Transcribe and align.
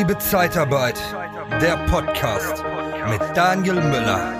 Liebe 0.00 0.16
Zeitarbeit, 0.16 0.98
der 1.60 1.76
Podcast 1.84 2.64
mit 3.10 3.20
Daniel 3.36 3.74
Müller. 3.74 4.32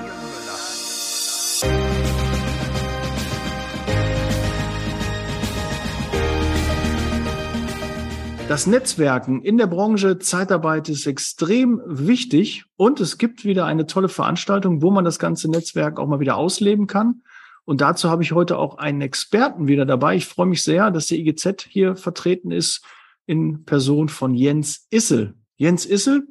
Das 8.49 8.67
Netzwerken 8.67 9.43
in 9.43 9.59
der 9.59 9.67
Branche 9.67 10.19
Zeitarbeit 10.19 10.89
ist 10.89 11.07
extrem 11.07 11.83
wichtig 11.85 12.65
und 12.77 12.99
es 13.01 13.19
gibt 13.19 13.45
wieder 13.45 13.67
eine 13.67 13.85
tolle 13.85 14.09
Veranstaltung, 14.09 14.81
wo 14.81 14.91
man 14.91 15.05
das 15.05 15.19
ganze 15.19 15.51
Netzwerk 15.51 16.01
auch 16.01 16.07
mal 16.07 16.21
wieder 16.21 16.39
ausleben 16.39 16.87
kann. 16.87 17.21
Und 17.67 17.83
dazu 17.83 18.09
habe 18.09 18.23
ich 18.23 18.33
heute 18.33 18.57
auch 18.57 18.79
einen 18.79 19.03
Experten 19.03 19.69
wieder 19.69 19.85
dabei. 19.85 20.17
Ich 20.17 20.25
freue 20.25 20.47
mich 20.47 20.63
sehr, 20.63 20.91
dass 20.91 21.09
der 21.09 21.19
IGZ 21.19 21.67
hier 21.69 21.97
vertreten 21.97 22.51
ist 22.51 22.83
in 23.27 23.67
Person 23.67 24.09
von 24.09 24.35
Jens 24.35 24.87
Issel. 24.89 25.35
Jens 25.61 25.85
Issel. 25.85 26.27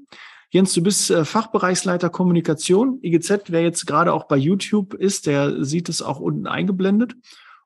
Jens, 0.50 0.74
du 0.74 0.82
bist 0.82 1.12
äh, 1.12 1.24
Fachbereichsleiter 1.24 2.10
Kommunikation. 2.10 2.98
IGZ, 3.04 3.44
wer 3.50 3.62
jetzt 3.62 3.86
gerade 3.86 4.12
auch 4.12 4.24
bei 4.24 4.36
YouTube 4.36 4.96
ist, 4.96 5.28
der 5.28 5.64
sieht 5.64 5.88
es 5.88 6.02
auch 6.02 6.20
unten 6.20 6.48
eingeblendet. 6.48 7.14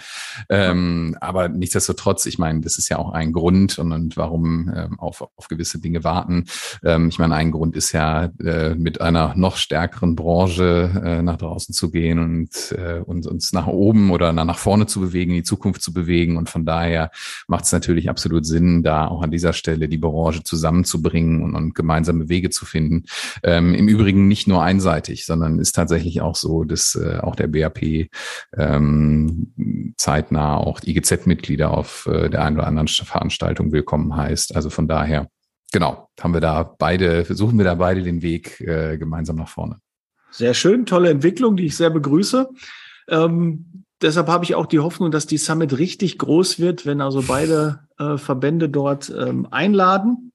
Ähm, 0.51 1.17
aber 1.19 1.49
nichtsdestotrotz, 1.49 2.27
ich 2.27 2.39
meine, 2.39 2.61
das 2.61 2.77
ist 2.77 2.91
ja 2.91 2.99
auch 2.99 3.13
ein 3.13 3.33
Grund 3.33 3.79
und, 3.79 3.91
und 3.91 4.19
warum 4.19 4.71
ähm, 4.77 5.01
auf, 5.01 5.23
auf 5.23 5.49
gewisse 5.49 5.81
Dinge 5.81 6.05
warten. 6.05 6.45
Ähm, 6.85 7.09
ich 7.09 7.19
meine, 7.19 7.37
ein 7.37 7.53
Grund 7.53 7.75
ist 7.75 7.93
ja, 7.93 8.29
äh, 8.45 8.75
mit 8.75 9.01
einer 9.01 9.33
noch 9.35 9.57
stärkeren 9.57 10.15
Branche 10.15 10.91
äh, 11.03 11.23
nach 11.23 11.39
draußen 11.39 11.75
zu 11.75 11.91
gehen 11.91 12.19
und, 12.19 12.73
äh, 12.73 13.01
und 13.01 13.27
uns 13.27 13.55
nach 13.55 13.67
oben 13.67 14.11
oder 14.11 14.35
nach 14.35 14.59
vorne 14.59 14.85
zu 14.85 15.01
bewegen, 15.01 15.31
in 15.31 15.39
die 15.39 15.43
Zukunft 15.43 15.81
zu 15.81 15.95
bewegen. 15.95 16.37
Und 16.37 16.51
von 16.51 16.67
daher 16.67 17.11
macht 17.49 17.65
es 17.65 17.73
natürlich 17.73 18.11
absolut 18.11 18.45
Sinn, 18.45 18.83
da 18.83 19.07
auch 19.07 19.23
an 19.23 19.31
dieser 19.31 19.55
Stelle 19.55 19.89
die 19.89 19.97
Branche 19.97 20.43
zusammen 20.43 20.82
zusammenzubringen 20.85 21.43
und, 21.43 21.55
und 21.55 21.75
gemeinsame 21.75 22.29
Wege 22.29 22.51
zu 22.51 22.65
finden. 22.65 23.05
Ähm, 23.43 23.75
Im 23.75 23.89
Übrigen 23.89 24.29
nicht 24.29 24.49
nur 24.49 24.63
einseitig, 24.63 25.27
sondern 25.27 25.59
ist 25.59 25.75
tatsächlich 25.75 26.21
auch 26.21 26.37
so, 26.37 26.65
dass 26.65 26.95
äh, 26.95 27.19
auch 27.19 27.37
der 27.37 27.49
BAP 27.49 28.09
ähm, 28.57 29.95
zeitnah 29.97 30.57
auch 30.57 30.81
IGZ-Mitglieder 30.83 31.71
auf 31.71 32.07
äh, 32.07 32.29
der 32.29 32.45
einen 32.45 32.57
oder 32.57 32.67
anderen 32.67 32.89
Veranstaltung 32.89 33.73
willkommen 33.73 34.17
heißt. 34.17 34.55
Also 34.55 34.71
von 34.71 34.89
daher, 34.89 35.29
genau, 35.73 36.09
haben 36.21 36.35
wir 36.35 36.41
da 36.41 36.63
beide, 36.63 37.25
versuchen 37.25 37.59
wir 37.59 37.65
da 37.65 37.75
beide 37.75 38.03
den 38.03 38.23
Weg 38.23 38.61
äh, 38.61 38.99
gemeinsam 38.99 39.37
nach 39.37 39.49
vorne. 39.49 39.79
Sehr 40.31 40.55
schön, 40.55 40.87
tolle 40.87 41.11
Entwicklung, 41.11 41.57
die 41.57 41.67
ich 41.67 41.77
sehr 41.77 41.91
begrüße. 41.91 42.49
Ähm, 43.09 43.85
deshalb 44.01 44.29
habe 44.29 44.45
ich 44.45 44.55
auch 44.55 44.67
die 44.67 44.79
Hoffnung, 44.79 45.11
dass 45.11 45.27
die 45.27 45.37
Summit 45.37 45.77
richtig 45.79 46.19
groß 46.19 46.59
wird, 46.59 46.87
wenn 46.87 47.01
also 47.01 47.23
beide 47.27 47.81
äh, 47.99 48.17
Verbände 48.17 48.69
dort 48.69 49.11
ähm, 49.11 49.47
einladen. 49.51 50.32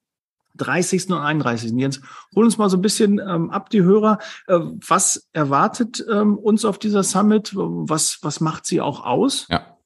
30. 0.58 1.10
und 1.10 1.20
31. 1.20 1.72
Jens, 1.76 2.02
hol 2.36 2.46
uns 2.46 2.58
mal 2.58 2.70
so 2.70 2.78
ein 2.78 2.82
bisschen 2.82 3.20
ähm, 3.20 3.50
ab, 3.50 3.70
die 3.70 3.84
Hörer. 3.84 4.20
Äh, 4.48 4.60
was 4.60 5.30
erwartet 5.34 6.04
ähm, 6.12 6.38
uns 6.38 6.66
auf 6.66 6.80
dieser 6.80 7.04
Summit? 7.04 7.52
Was, 7.56 8.20
was 8.22 8.40
macht 8.40 8.66
sie 8.66 8.82
auch 8.82 9.06
aus? 9.06 9.48
Ja. 9.50 9.78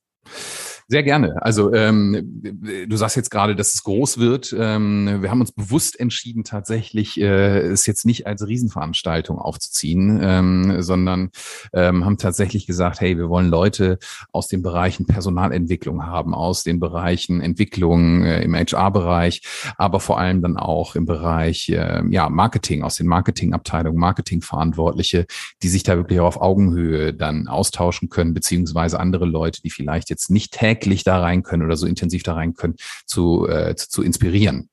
Sehr 0.92 1.04
gerne. 1.04 1.42
Also 1.42 1.74
ähm, 1.74 2.44
du 2.86 2.98
sagst 2.98 3.16
jetzt 3.16 3.32
gerade, 3.32 3.56
dass 3.56 3.76
es 3.76 3.84
groß 3.84 4.18
wird. 4.18 4.54
Ähm, 4.60 5.22
wir 5.22 5.32
haben 5.32 5.40
uns 5.40 5.54
bewusst 5.54 5.98
entschieden, 5.98 6.44
tatsächlich 6.44 7.18
äh, 7.18 7.60
es 7.60 7.86
jetzt 7.86 8.06
nicht 8.06 8.28
als 8.28 8.46
Riesenveranstaltung 8.46 9.40
aufzuziehen, 9.40 10.20
ähm, 10.22 10.82
sondern 10.82 11.30
ähm, 11.72 12.04
haben 12.04 12.18
tatsächlich 12.18 12.68
gesagt, 12.68 13.00
hey, 13.00 13.18
wir 13.18 13.30
wollen 13.30 13.48
Leute 13.48 14.00
aus 14.34 14.50
den 14.50 14.64
Bereichen 14.64 15.06
Personalentwicklung 15.06 16.06
haben, 16.06 16.36
aus 16.36 16.64
den 16.64 16.82
Bereichen 16.82 17.40
Entwicklung 17.40 18.26
äh, 18.26 18.44
im 18.44 18.54
HR-Bereich, 18.54 19.44
aber 19.78 20.02
vor 20.02 20.20
allem 20.20 20.42
dann 20.42 20.58
auch 20.58 20.96
im 20.96 21.06
Bereich 21.06 21.70
äh, 21.70 22.04
ja 22.10 22.28
Marketing, 22.28 22.84
aus 22.84 22.98
den 22.98 23.08
Marketingabteilungen, 23.08 23.98
Marketingverantwortliche, 23.98 25.26
die 25.64 25.70
sich 25.70 25.84
da 25.84 25.96
wirklich 25.96 26.20
auf 26.20 26.42
Augenhöhe 26.42 27.14
dann 27.14 27.48
austauschen 27.48 28.10
können, 28.10 28.34
beziehungsweise 28.34 29.00
andere 29.00 29.24
Leute, 29.24 29.62
die 29.62 29.70
vielleicht 29.70 30.10
jetzt 30.10 30.30
nicht 30.30 30.52
täglich 30.52 30.81
täglich 30.82 31.04
da 31.04 31.20
rein 31.20 31.44
können 31.44 31.64
oder 31.64 31.78
so 31.78 31.86
intensiv 31.86 32.24
da 32.24 32.34
rein 32.34 32.54
können, 32.54 32.76
zu, 33.06 33.48
äh, 33.48 33.76
zu, 33.76 33.90
zu 33.90 34.04
inspirieren. 34.04 34.70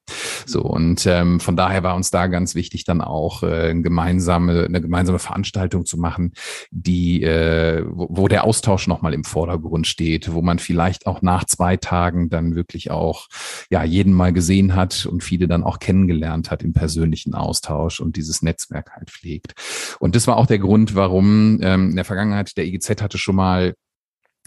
So 0.46 0.62
und 0.62 1.06
ähm, 1.06 1.40
von 1.40 1.56
daher 1.56 1.82
war 1.82 1.94
uns 1.94 2.10
da 2.10 2.26
ganz 2.26 2.54
wichtig, 2.54 2.84
dann 2.84 3.00
auch 3.00 3.42
äh, 3.42 3.70
eine 3.70 3.82
gemeinsame, 3.82 4.64
eine 4.64 4.80
gemeinsame 4.80 5.18
Veranstaltung 5.18 5.84
zu 5.84 5.98
machen, 5.98 6.32
die, 6.70 7.22
äh, 7.22 7.84
wo, 7.86 8.08
wo 8.10 8.28
der 8.28 8.44
Austausch 8.44 8.86
nochmal 8.86 9.12
im 9.12 9.24
Vordergrund 9.24 9.86
steht, 9.86 10.32
wo 10.32 10.40
man 10.40 10.58
vielleicht 10.58 11.06
auch 11.06 11.20
nach 11.20 11.44
zwei 11.44 11.76
Tagen 11.76 12.30
dann 12.30 12.54
wirklich 12.54 12.90
auch 12.90 13.28
ja 13.70 13.84
jeden 13.84 14.12
mal 14.12 14.32
gesehen 14.32 14.74
hat 14.74 15.06
und 15.06 15.22
viele 15.22 15.46
dann 15.48 15.64
auch 15.64 15.78
kennengelernt 15.78 16.50
hat 16.50 16.62
im 16.62 16.72
persönlichen 16.72 17.34
Austausch 17.34 18.00
und 18.00 18.16
dieses 18.16 18.42
Netzwerk 18.42 18.92
halt 18.92 19.10
pflegt. 19.10 19.52
Und 20.00 20.16
das 20.16 20.26
war 20.26 20.36
auch 20.38 20.46
der 20.46 20.58
Grund, 20.58 20.94
warum 20.94 21.60
ähm, 21.62 21.90
in 21.90 21.96
der 21.96 22.04
Vergangenheit 22.04 22.56
der 22.56 22.64
EGZ 22.64 23.02
hatte 23.02 23.18
schon 23.18 23.36
mal 23.36 23.74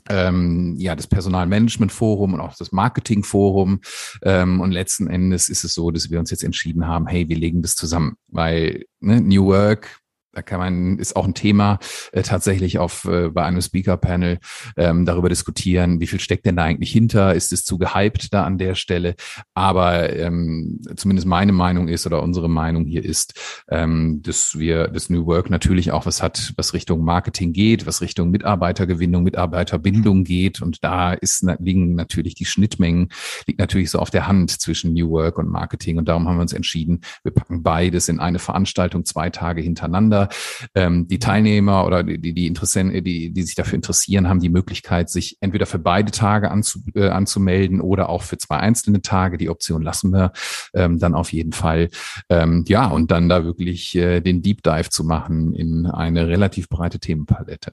ähm, 0.10 0.76
ja, 0.78 0.96
das 0.96 1.08
Personalmanagement-Forum 1.08 2.34
und 2.34 2.40
auch 2.40 2.56
das 2.56 2.72
Marketing-Forum. 2.72 3.82
Ähm, 4.24 4.60
und 4.62 4.72
letzten 4.72 5.08
Endes 5.08 5.50
ist 5.50 5.64
es 5.64 5.74
so, 5.74 5.92
dass 5.92 6.10
wir 6.10 6.20
uns 6.20 6.32
jetzt 6.32 6.44
entschieden 6.44 6.88
haben, 6.88 7.08
hey, 7.08 7.28
wir 7.30 7.38
legen 7.38 7.62
das 7.62 7.76
zusammen, 7.76 8.18
weil 8.28 8.86
ne, 9.00 9.22
New 9.22 9.46
Work 9.46 10.01
da 10.34 10.42
kann 10.42 10.60
man, 10.60 10.98
ist 10.98 11.16
auch 11.16 11.26
ein 11.26 11.34
Thema 11.34 11.80
äh, 12.14 12.22
tatsächlich 12.22 12.80
auf 12.80 13.06
äh, 13.06 13.30
bei 13.30 13.44
einem 13.44 13.62
Speaker-Panel 13.62 14.40
ähm, 14.78 15.06
darüber 15.06 15.28
diskutieren, 15.28 16.00
wie 16.00 16.08
viel 16.08 16.22
steckt 16.22 16.46
denn 16.46 16.56
da 16.56 16.64
eigentlich 16.64 16.92
hinter? 16.92 17.36
Ist 17.36 17.52
es 17.52 17.66
zu 17.66 17.78
gehypt 17.78 18.34
da 18.34 18.46
an 18.46 18.58
der 18.58 18.76
Stelle? 18.76 19.16
Aber 19.54 20.14
ähm, 20.14 20.80
zumindest 20.96 21.28
meine 21.28 21.52
Meinung 21.52 21.90
ist 21.90 22.06
oder 22.06 22.24
unsere 22.24 22.50
Meinung 22.50 22.86
hier 22.86 23.04
ist, 23.04 23.34
ähm, 23.70 24.22
dass 24.24 24.58
wir 24.58 24.88
das 24.88 25.10
New 25.10 25.26
Work 25.26 25.50
natürlich 25.50 25.92
auch 25.92 26.06
was 26.06 26.24
hat, 26.24 26.54
was 26.56 26.74
Richtung 26.74 27.04
Marketing 27.04 27.52
geht, 27.52 27.86
was 27.86 28.02
Richtung 28.02 28.32
Mitarbeitergewinnung, 28.32 29.24
Mitarbeiterbindung 29.24 30.24
geht. 30.24 30.62
Und 30.62 30.84
da 30.84 31.12
ist, 31.12 31.46
liegen 31.60 31.96
natürlich 31.96 32.36
die 32.36 32.46
Schnittmengen, 32.46 33.10
liegt 33.48 33.60
natürlich 33.60 33.92
so 33.92 34.00
auf 34.00 34.10
der 34.10 34.28
Hand 34.28 34.52
zwischen 34.52 34.94
New 34.94 35.10
Work 35.10 35.38
und 35.38 35.50
Marketing. 35.50 35.98
Und 35.98 36.08
darum 36.08 36.28
haben 36.30 36.38
wir 36.38 36.42
uns 36.42 36.54
entschieden, 36.54 37.02
wir 37.24 37.34
packen 37.34 37.64
beides 37.64 38.08
in 38.08 38.20
eine 38.20 38.40
Veranstaltung 38.40 39.04
zwei 39.04 39.30
Tage 39.30 39.62
hintereinander 39.62 40.21
weiter. 40.22 40.30
Ähm, 40.76 41.08
die 41.08 41.20
Teilnehmer 41.20 41.86
oder 41.86 42.04
die, 42.04 42.20
die, 42.20 42.34
die 42.34 42.48
Interessenten, 42.48 43.04
die, 43.04 43.32
die 43.32 43.44
sich 43.44 43.56
dafür 43.56 43.76
interessieren, 43.76 44.30
haben 44.30 44.40
die 44.40 44.50
Möglichkeit, 44.50 45.10
sich 45.10 45.38
entweder 45.42 45.66
für 45.66 45.80
beide 45.80 46.12
Tage 46.12 46.52
anzu, 46.52 46.80
äh, 46.96 47.10
anzumelden 47.10 47.82
oder 47.82 48.10
auch 48.10 48.24
für 48.24 48.38
zwei 48.38 48.58
einzelne 48.58 49.02
Tage. 49.02 49.38
Die 49.38 49.50
Option 49.50 49.82
lassen 49.82 50.12
wir 50.12 50.32
ähm, 50.74 51.00
dann 51.00 51.16
auf 51.16 51.34
jeden 51.34 51.54
Fall. 51.54 51.90
Ähm, 52.30 52.64
ja, 52.68 52.88
und 52.88 53.12
dann 53.12 53.30
da 53.30 53.44
wirklich 53.44 53.96
äh, 53.96 54.22
den 54.22 54.42
Deep 54.42 54.64
Dive 54.64 54.90
zu 54.90 55.04
machen 55.04 55.54
in 55.54 55.86
eine 55.86 56.28
relativ 56.28 56.70
breite 56.70 57.00
Themenpalette. 57.00 57.72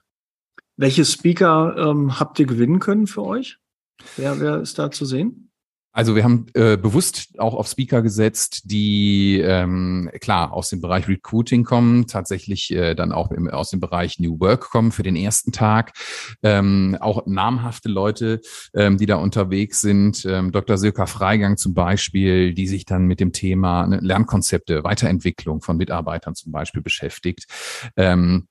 Welche 0.77 1.03
Speaker 1.03 1.75
ähm, 1.77 2.19
habt 2.19 2.39
ihr 2.39 2.45
gewinnen 2.45 2.79
können 2.79 3.07
für 3.07 3.25
euch? 3.25 3.57
Wer, 4.15 4.39
wer 4.39 4.61
ist 4.61 4.79
da 4.79 4.91
zu 4.91 5.03
sehen? 5.03 5.48
Also 5.91 6.15
wir 6.15 6.23
haben 6.23 6.45
äh, 6.53 6.77
bewusst 6.77 7.39
auch 7.39 7.55
auf 7.55 7.67
Speaker 7.67 8.03
gesetzt, 8.03 8.61
die 8.65 9.41
ähm, 9.43 10.09
klar 10.21 10.53
aus 10.53 10.69
dem 10.69 10.81
Bereich 10.81 11.07
Recruiting 11.07 11.63
kommen, 11.63 12.05
tatsächlich 12.05 12.71
äh, 12.71 12.93
dann 12.93 13.11
auch 13.11 13.31
im, 13.31 13.49
aus 13.49 13.71
dem 13.71 13.79
Bereich 13.79 14.19
New 14.19 14.39
Work 14.39 14.69
kommen 14.69 14.91
für 14.91 15.01
den 15.01 15.15
ersten 15.15 15.51
Tag. 15.51 15.93
Ähm, 16.43 16.95
auch 16.99 17.25
namhafte 17.25 17.89
Leute, 17.89 18.39
ähm, 18.75 18.97
die 18.97 19.07
da 19.07 19.15
unterwegs 19.15 19.81
sind. 19.81 20.25
Ähm, 20.25 20.51
Dr. 20.51 20.77
Silka 20.77 21.07
Freigang 21.07 21.57
zum 21.57 21.73
Beispiel, 21.73 22.53
die 22.53 22.67
sich 22.67 22.85
dann 22.85 23.05
mit 23.05 23.19
dem 23.19 23.33
Thema 23.33 23.87
ne, 23.87 23.99
Lernkonzepte, 23.99 24.83
Weiterentwicklung 24.83 25.61
von 25.61 25.77
Mitarbeitern 25.77 26.35
zum 26.35 26.51
Beispiel 26.51 26.83
beschäftigt. 26.83 27.47
Ähm, 27.97 28.47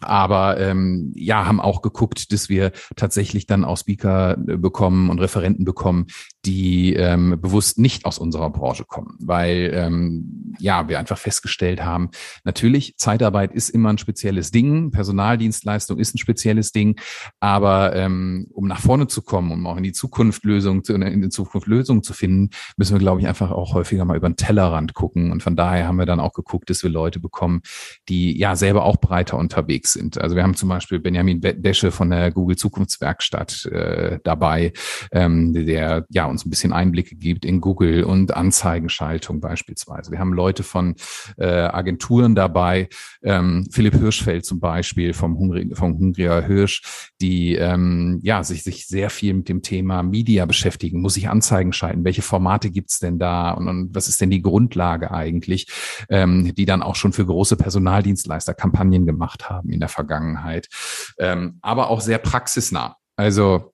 aber 0.00 0.58
ähm, 0.60 1.12
ja, 1.14 1.46
haben 1.46 1.60
auch 1.60 1.82
geguckt, 1.82 2.32
dass 2.32 2.48
wir 2.48 2.72
tatsächlich 2.96 3.46
dann 3.46 3.64
auch 3.64 3.76
Speaker 3.76 4.36
äh, 4.46 4.56
bekommen 4.56 5.10
und 5.10 5.20
Referenten 5.20 5.64
bekommen, 5.64 6.06
die 6.44 6.94
ähm, 6.94 7.38
bewusst 7.40 7.78
nicht 7.78 8.04
aus 8.04 8.18
unserer 8.18 8.50
Branche 8.50 8.84
kommen, 8.84 9.16
weil 9.20 9.70
ähm, 9.74 10.54
ja 10.58 10.88
wir 10.88 10.98
einfach 10.98 11.18
festgestellt 11.18 11.84
haben, 11.84 12.10
natürlich 12.44 12.96
Zeitarbeit 12.96 13.52
ist 13.52 13.70
immer 13.70 13.92
ein 13.92 13.98
spezielles 13.98 14.50
Ding, 14.50 14.90
Personaldienstleistung 14.90 15.98
ist 15.98 16.14
ein 16.14 16.18
spezielles 16.18 16.72
Ding, 16.72 17.00
aber 17.40 17.94
ähm, 17.94 18.48
um 18.52 18.66
nach 18.66 18.80
vorne 18.80 19.06
zu 19.06 19.22
kommen, 19.22 19.52
um 19.52 19.66
auch 19.66 19.76
in 19.76 19.82
die 19.82 19.92
Zukunft 19.92 20.44
Lösungen 20.44 20.84
zu, 20.84 20.94
in 20.94 21.22
die 21.22 21.28
Zukunft 21.28 21.66
Lösungen 21.66 22.02
zu 22.02 22.12
finden, 22.12 22.50
müssen 22.76 22.94
wir 22.94 23.00
glaube 23.00 23.20
ich 23.20 23.28
einfach 23.28 23.50
auch 23.50 23.74
häufiger 23.74 24.04
mal 24.04 24.16
über 24.16 24.28
den 24.28 24.36
Tellerrand 24.36 24.94
gucken. 24.94 25.32
Und 25.32 25.42
von 25.42 25.56
daher 25.56 25.86
haben 25.86 25.98
wir 25.98 26.06
dann 26.06 26.20
auch 26.20 26.32
geguckt, 26.32 26.70
dass 26.70 26.82
wir 26.82 26.90
Leute 26.90 27.20
bekommen, 27.20 27.62
die 28.08 28.36
ja 28.38 28.56
selber 28.56 28.84
auch 28.84 28.96
breiter 28.96 29.38
unterwegs 29.38 29.83
sind. 29.86 30.20
Also 30.20 30.36
wir 30.36 30.42
haben 30.42 30.54
zum 30.54 30.68
Beispiel 30.68 30.98
Benjamin 30.98 31.40
Desche 31.40 31.90
von 31.90 32.10
der 32.10 32.30
Google 32.30 32.56
Zukunftswerkstatt 32.56 33.66
äh, 33.66 34.18
dabei, 34.24 34.72
ähm, 35.12 35.52
der 35.52 36.06
ja 36.10 36.26
uns 36.26 36.44
ein 36.44 36.50
bisschen 36.50 36.72
Einblicke 36.72 37.16
gibt 37.16 37.44
in 37.44 37.60
Google 37.60 38.04
und 38.04 38.34
Anzeigenschaltung 38.34 39.40
beispielsweise. 39.40 40.10
Wir 40.10 40.18
haben 40.18 40.32
Leute 40.32 40.62
von 40.62 40.94
äh, 41.36 41.46
Agenturen 41.46 42.34
dabei, 42.34 42.88
ähm, 43.22 43.66
Philipp 43.70 43.94
Hirschfeld 43.94 44.44
zum 44.44 44.60
Beispiel 44.60 45.12
vom, 45.12 45.38
Hungri 45.38 45.70
vom 45.74 45.98
Hungrier 45.98 46.42
Hirsch, 46.42 47.10
die 47.20 47.54
ähm, 47.54 48.20
ja 48.22 48.42
sich, 48.42 48.62
sich 48.62 48.86
sehr 48.86 49.10
viel 49.10 49.34
mit 49.34 49.48
dem 49.48 49.62
Thema 49.62 50.02
Media 50.02 50.46
beschäftigen. 50.46 51.00
Muss 51.00 51.16
ich 51.16 51.28
Anzeigen 51.28 51.72
schalten? 51.72 52.04
Welche 52.04 52.22
Formate 52.22 52.70
gibt's 52.70 52.98
denn 52.98 53.18
da? 53.18 53.52
Und, 53.52 53.68
und 53.68 53.94
was 53.94 54.08
ist 54.08 54.20
denn 54.20 54.30
die 54.30 54.42
Grundlage 54.42 55.10
eigentlich, 55.10 55.66
ähm, 56.08 56.54
die 56.54 56.64
dann 56.64 56.82
auch 56.82 56.96
schon 56.96 57.12
für 57.12 57.26
große 57.26 57.56
Personaldienstleister 57.56 58.54
Kampagnen 58.54 59.06
gemacht 59.06 59.48
haben 59.48 59.70
in 59.74 59.80
der 59.80 59.88
Vergangenheit, 59.88 60.68
ähm, 61.18 61.58
aber 61.60 61.90
auch 61.90 62.00
sehr 62.00 62.18
praxisnah. 62.18 62.96
Also 63.16 63.73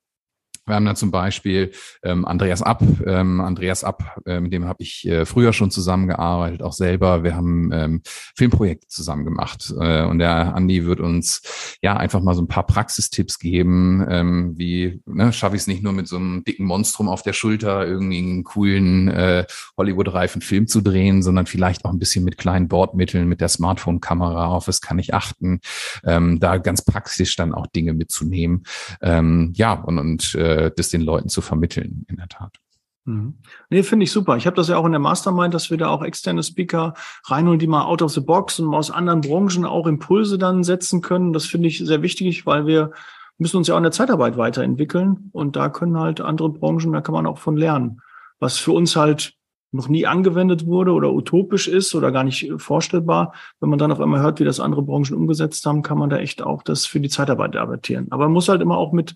wir 0.71 0.77
haben 0.77 0.87
da 0.87 0.95
zum 0.95 1.11
Beispiel 1.11 1.73
ähm, 2.03 2.25
Andreas 2.25 2.61
App. 2.63 2.81
Ähm, 3.07 3.41
Andreas 3.41 3.83
App, 3.83 4.03
äh, 4.25 4.41
mit 4.41 4.53
dem 4.53 4.65
habe 4.65 4.83
ich 4.83 5.07
äh, 5.07 5.27
früher 5.27 5.53
schon 5.53 5.71
zusammengearbeitet, 5.71 6.63
auch 6.63 6.73
selber. 6.73 7.23
Wir 7.25 7.35
haben 7.35 7.71
ähm, 7.73 8.03
Filmprojekte 8.37 8.89
zusammen 8.89 9.25
gemacht. 9.25 9.73
Äh, 9.79 10.05
und 10.05 10.19
der 10.19 10.55
Andi 10.55 10.87
wird 10.87 11.01
uns 11.01 11.43
ja 11.83 11.97
einfach 11.97 12.23
mal 12.23 12.35
so 12.35 12.43
ein 12.43 12.49
paar 12.49 12.67
Praxistipps 12.67 13.39
geben, 13.39 14.07
ähm, 14.09 14.55
wie 14.57 15.03
ne, 15.07 15.33
schaffe 15.33 15.57
ich 15.57 15.63
es 15.63 15.67
nicht 15.67 15.83
nur 15.83 15.93
mit 15.93 16.09
so 16.09 16.17
einem 16.17 16.45
dicken 16.45 16.65
Monstrum 16.65 17.09
auf 17.09 17.23
der 17.23 17.33
Schulter, 17.33 17.87
irgendwie 17.87 18.19
einen 18.19 18.45
coolen 18.45 19.09
äh, 19.09 19.47
Hollywood-reifen 19.77 20.43
Film 20.43 20.67
zu 20.67 20.81
drehen, 20.81 21.23
sondern 21.23 21.47
vielleicht 21.47 21.85
auch 21.85 21.91
ein 21.91 21.99
bisschen 21.99 22.25
mit 22.25 22.39
kleinen 22.39 22.69
Bordmitteln, 22.69 23.29
mit 23.29 23.41
der 23.41 23.49
Smartphone-Kamera, 23.49 24.47
auf 24.47 24.69
was 24.69 24.81
kann 24.81 24.99
ich 24.99 25.15
achten, 25.15 25.61
ähm, 26.05 26.39
da 26.39 26.59
ganz 26.59 26.83
praktisch 26.83 27.35
dann 27.37 27.55
auch 27.55 27.67
Dinge 27.67 27.93
mitzunehmen. 27.93 28.65
Ähm, 29.03 29.53
ja, 29.57 29.73
und, 29.73 29.99
und 29.99 30.35
äh, 30.35 30.60
äh, 30.61 30.71
das 30.75 30.91
den 30.91 31.03
Leuten 31.03 31.29
zu 31.29 31.41
vermitteln, 31.41 32.05
in 32.09 32.17
der 32.17 32.29
Tat. 32.29 32.57
Mhm. 33.05 33.39
Nee, 33.71 33.83
finde 33.83 34.05
ich 34.05 34.13
super. 34.13 34.37
Ich 34.37 34.47
habe 34.47 34.57
das 34.57 34.69
ja 34.69 34.77
auch 34.77 34.85
in 34.85 34.93
der 34.93 35.01
Mastermind, 35.01 35.55
dass 35.55 35.71
wir 35.71 35.79
da 35.79 35.89
auch 35.89 36.03
externe 36.03 36.43
Speaker 36.43 36.95
reinholen, 37.25 37.59
die 37.59 37.67
mal 37.67 37.85
out 37.85 38.03
of 38.03 38.13
the 38.13 38.21
box 38.21 38.61
und 38.61 38.75
aus 38.75 38.91
anderen 38.91 39.23
Branchen 39.23 39.65
auch 39.65 39.87
Impulse 39.87 40.39
dann 40.39 40.65
setzen 40.65 41.01
können. 41.01 41.33
Das 41.33 41.47
finde 41.47 41.69
ich 41.69 41.79
sehr 41.79 42.03
wichtig, 42.03 42.47
weil 42.47 42.67
wir 42.67 42.93
müssen 43.39 43.57
uns 43.57 43.69
ja 43.69 43.75
auch 43.75 43.79
in 43.79 43.85
der 43.85 43.93
Zeitarbeit 43.93 44.37
weiterentwickeln 44.37 45.31
und 45.33 45.57
da 45.57 45.71
können 45.71 45.99
halt 45.99 46.21
andere 46.21 46.51
Branchen, 46.51 46.93
da 46.93 47.01
kann 47.01 47.15
man 47.15 47.27
auch 47.27 47.39
von 47.39 47.57
lernen. 47.57 48.03
Was 48.39 48.59
für 48.59 48.73
uns 48.73 48.97
halt 48.97 49.35
noch 49.73 49.89
nie 49.89 50.07
angewendet 50.07 50.67
wurde 50.67 50.93
oder 50.93 51.13
utopisch 51.13 51.69
ist 51.69 51.95
oder 51.95 52.11
gar 52.11 52.25
nicht 52.25 52.53
vorstellbar. 52.57 53.33
Wenn 53.61 53.71
man 53.71 53.79
dann 53.79 53.93
auf 53.93 54.01
einmal 54.01 54.21
hört, 54.21 54.41
wie 54.41 54.45
das 54.45 54.61
andere 54.61 54.83
Branchen 54.83 55.15
umgesetzt 55.15 55.65
haben, 55.65 55.83
kann 55.83 55.99
man 55.99 56.11
da 56.11 56.19
echt 56.19 56.43
auch 56.43 56.63
das 56.63 56.87
für 56.87 57.01
die 57.01 57.09
Zeitarbeit 57.09 57.57
adaptieren. 57.57 58.09
Aber 58.11 58.25
man 58.25 58.33
muss 58.33 58.49
halt 58.49 58.63
immer 58.63 58.77
auch 58.77 58.93
mit 58.93 59.15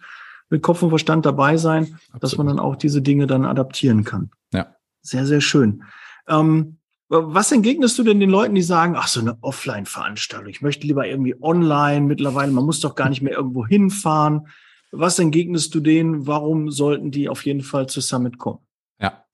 mit 0.50 0.62
Kopf 0.62 0.82
und 0.82 0.90
Verstand 0.90 1.26
dabei 1.26 1.56
sein, 1.56 1.84
Absolut. 1.84 2.22
dass 2.22 2.36
man 2.36 2.46
dann 2.46 2.60
auch 2.60 2.76
diese 2.76 3.02
Dinge 3.02 3.26
dann 3.26 3.44
adaptieren 3.44 4.04
kann. 4.04 4.30
Ja. 4.52 4.76
Sehr, 5.02 5.26
sehr 5.26 5.40
schön. 5.40 5.82
Ähm, 6.28 6.78
was 7.08 7.52
entgegnest 7.52 7.98
du 7.98 8.02
denn 8.02 8.18
den 8.18 8.30
Leuten, 8.30 8.54
die 8.54 8.62
sagen, 8.62 8.94
ach, 8.96 9.08
so 9.08 9.20
eine 9.20 9.36
Offline-Veranstaltung, 9.42 10.48
ich 10.48 10.62
möchte 10.62 10.86
lieber 10.86 11.06
irgendwie 11.06 11.40
online 11.40 12.06
mittlerweile, 12.06 12.50
man 12.50 12.64
muss 12.64 12.80
doch 12.80 12.94
gar 12.94 13.08
nicht 13.08 13.22
mehr 13.22 13.34
irgendwo 13.34 13.66
hinfahren. 13.66 14.48
Was 14.90 15.18
entgegnest 15.18 15.74
du 15.74 15.80
denen? 15.80 16.26
Warum 16.26 16.70
sollten 16.70 17.10
die 17.10 17.28
auf 17.28 17.44
jeden 17.44 17.62
Fall 17.62 17.88
zu 17.88 18.00
Summit 18.00 18.38
kommen? 18.38 18.60
Ja. 19.00 19.24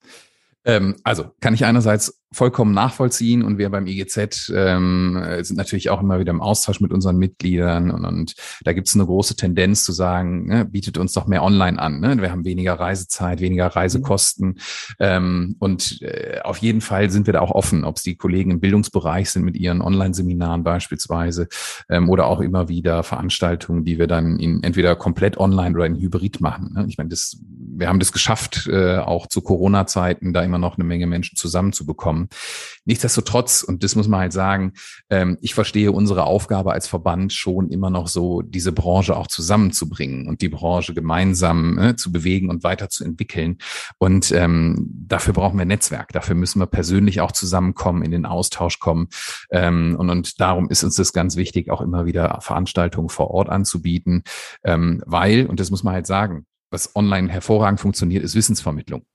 Ähm, 0.65 0.95
also 1.03 1.31
kann 1.39 1.53
ich 1.53 1.65
einerseits 1.65 2.20
vollkommen 2.33 2.73
nachvollziehen 2.73 3.43
und 3.43 3.57
wir 3.57 3.69
beim 3.69 3.87
IGZ 3.87 4.53
ähm, 4.55 5.21
sind 5.41 5.57
natürlich 5.57 5.89
auch 5.89 6.01
immer 6.01 6.19
wieder 6.19 6.31
im 6.31 6.41
Austausch 6.41 6.79
mit 6.79 6.93
unseren 6.93 7.17
Mitgliedern 7.17 7.91
und, 7.91 8.05
und 8.05 8.35
da 8.63 8.71
gibt 8.71 8.87
es 8.87 8.95
eine 8.95 9.05
große 9.05 9.35
Tendenz 9.35 9.83
zu 9.83 9.91
sagen, 9.91 10.47
ne, 10.47 10.63
bietet 10.63 10.97
uns 10.97 11.11
doch 11.11 11.27
mehr 11.27 11.43
online 11.43 11.77
an. 11.77 11.99
Ne? 11.99 12.21
Wir 12.21 12.31
haben 12.31 12.45
weniger 12.45 12.75
Reisezeit, 12.75 13.41
weniger 13.41 13.67
Reisekosten 13.67 14.59
ähm, 14.99 15.57
und 15.59 16.01
äh, 16.01 16.39
auf 16.43 16.57
jeden 16.59 16.79
Fall 16.79 17.09
sind 17.09 17.25
wir 17.25 17.33
da 17.33 17.41
auch 17.41 17.51
offen, 17.51 17.83
ob 17.83 17.97
es 17.97 18.03
die 18.03 18.15
Kollegen 18.15 18.51
im 18.51 18.59
Bildungsbereich 18.61 19.29
sind 19.29 19.43
mit 19.43 19.57
ihren 19.57 19.81
Online-Seminaren 19.81 20.63
beispielsweise 20.63 21.49
ähm, 21.89 22.09
oder 22.09 22.27
auch 22.27 22.39
immer 22.39 22.69
wieder 22.69 23.03
Veranstaltungen, 23.03 23.83
die 23.83 23.99
wir 23.99 24.07
dann 24.07 24.39
in 24.39 24.63
entweder 24.63 24.95
komplett 24.95 25.37
online 25.37 25.75
oder 25.75 25.85
in 25.85 25.97
Hybrid 25.97 26.39
machen. 26.39 26.75
Ne? 26.75 26.85
Ich 26.87 26.97
meine, 26.97 27.09
das, 27.09 27.41
wir 27.49 27.89
haben 27.89 27.99
das 27.99 28.13
geschafft, 28.13 28.69
äh, 28.71 28.99
auch 28.99 29.27
zu 29.27 29.41
Corona-Zeiten 29.41 30.31
da 30.31 30.43
immer 30.43 30.59
noch 30.59 30.77
eine 30.77 30.85
Menge 30.85 31.07
Menschen 31.07 31.35
zusammenzubekommen 31.35 32.20
haben. 32.21 32.29
Nichtsdestotrotz, 32.85 33.63
und 33.63 33.83
das 33.83 33.95
muss 33.95 34.07
man 34.07 34.21
halt 34.21 34.33
sagen, 34.33 34.73
ähm, 35.09 35.37
ich 35.41 35.53
verstehe 35.53 35.91
unsere 35.91 36.23
Aufgabe 36.23 36.71
als 36.71 36.87
Verband 36.87 37.33
schon 37.33 37.69
immer 37.69 37.89
noch 37.89 38.07
so, 38.07 38.41
diese 38.41 38.71
Branche 38.71 39.15
auch 39.15 39.27
zusammenzubringen 39.27 40.27
und 40.27 40.41
die 40.41 40.49
Branche 40.49 40.93
gemeinsam 40.93 41.77
äh, 41.77 41.95
zu 41.95 42.11
bewegen 42.11 42.49
und 42.49 42.63
weiterzuentwickeln. 42.63 43.57
Und 43.97 44.31
ähm, 44.31 44.89
dafür 45.07 45.33
brauchen 45.33 45.57
wir 45.57 45.65
Netzwerk. 45.65 46.11
Dafür 46.13 46.35
müssen 46.35 46.59
wir 46.59 46.67
persönlich 46.67 47.21
auch 47.21 47.31
zusammenkommen, 47.31 48.03
in 48.03 48.11
den 48.11 48.25
Austausch 48.25 48.79
kommen. 48.79 49.07
Ähm, 49.51 49.95
und, 49.97 50.09
und 50.09 50.39
darum 50.39 50.69
ist 50.69 50.83
uns 50.83 50.95
das 50.95 51.13
ganz 51.13 51.35
wichtig, 51.35 51.69
auch 51.69 51.81
immer 51.81 52.05
wieder 52.05 52.39
Veranstaltungen 52.41 53.09
vor 53.09 53.31
Ort 53.31 53.49
anzubieten, 53.49 54.23
ähm, 54.63 55.03
weil, 55.05 55.45
und 55.45 55.59
das 55.59 55.71
muss 55.71 55.83
man 55.83 55.93
halt 55.93 56.07
sagen, 56.07 56.45
was 56.71 56.95
online 56.95 57.29
hervorragend 57.29 57.79
funktioniert, 57.79 58.23
ist 58.23 58.33
Wissensvermittlung. 58.33 59.05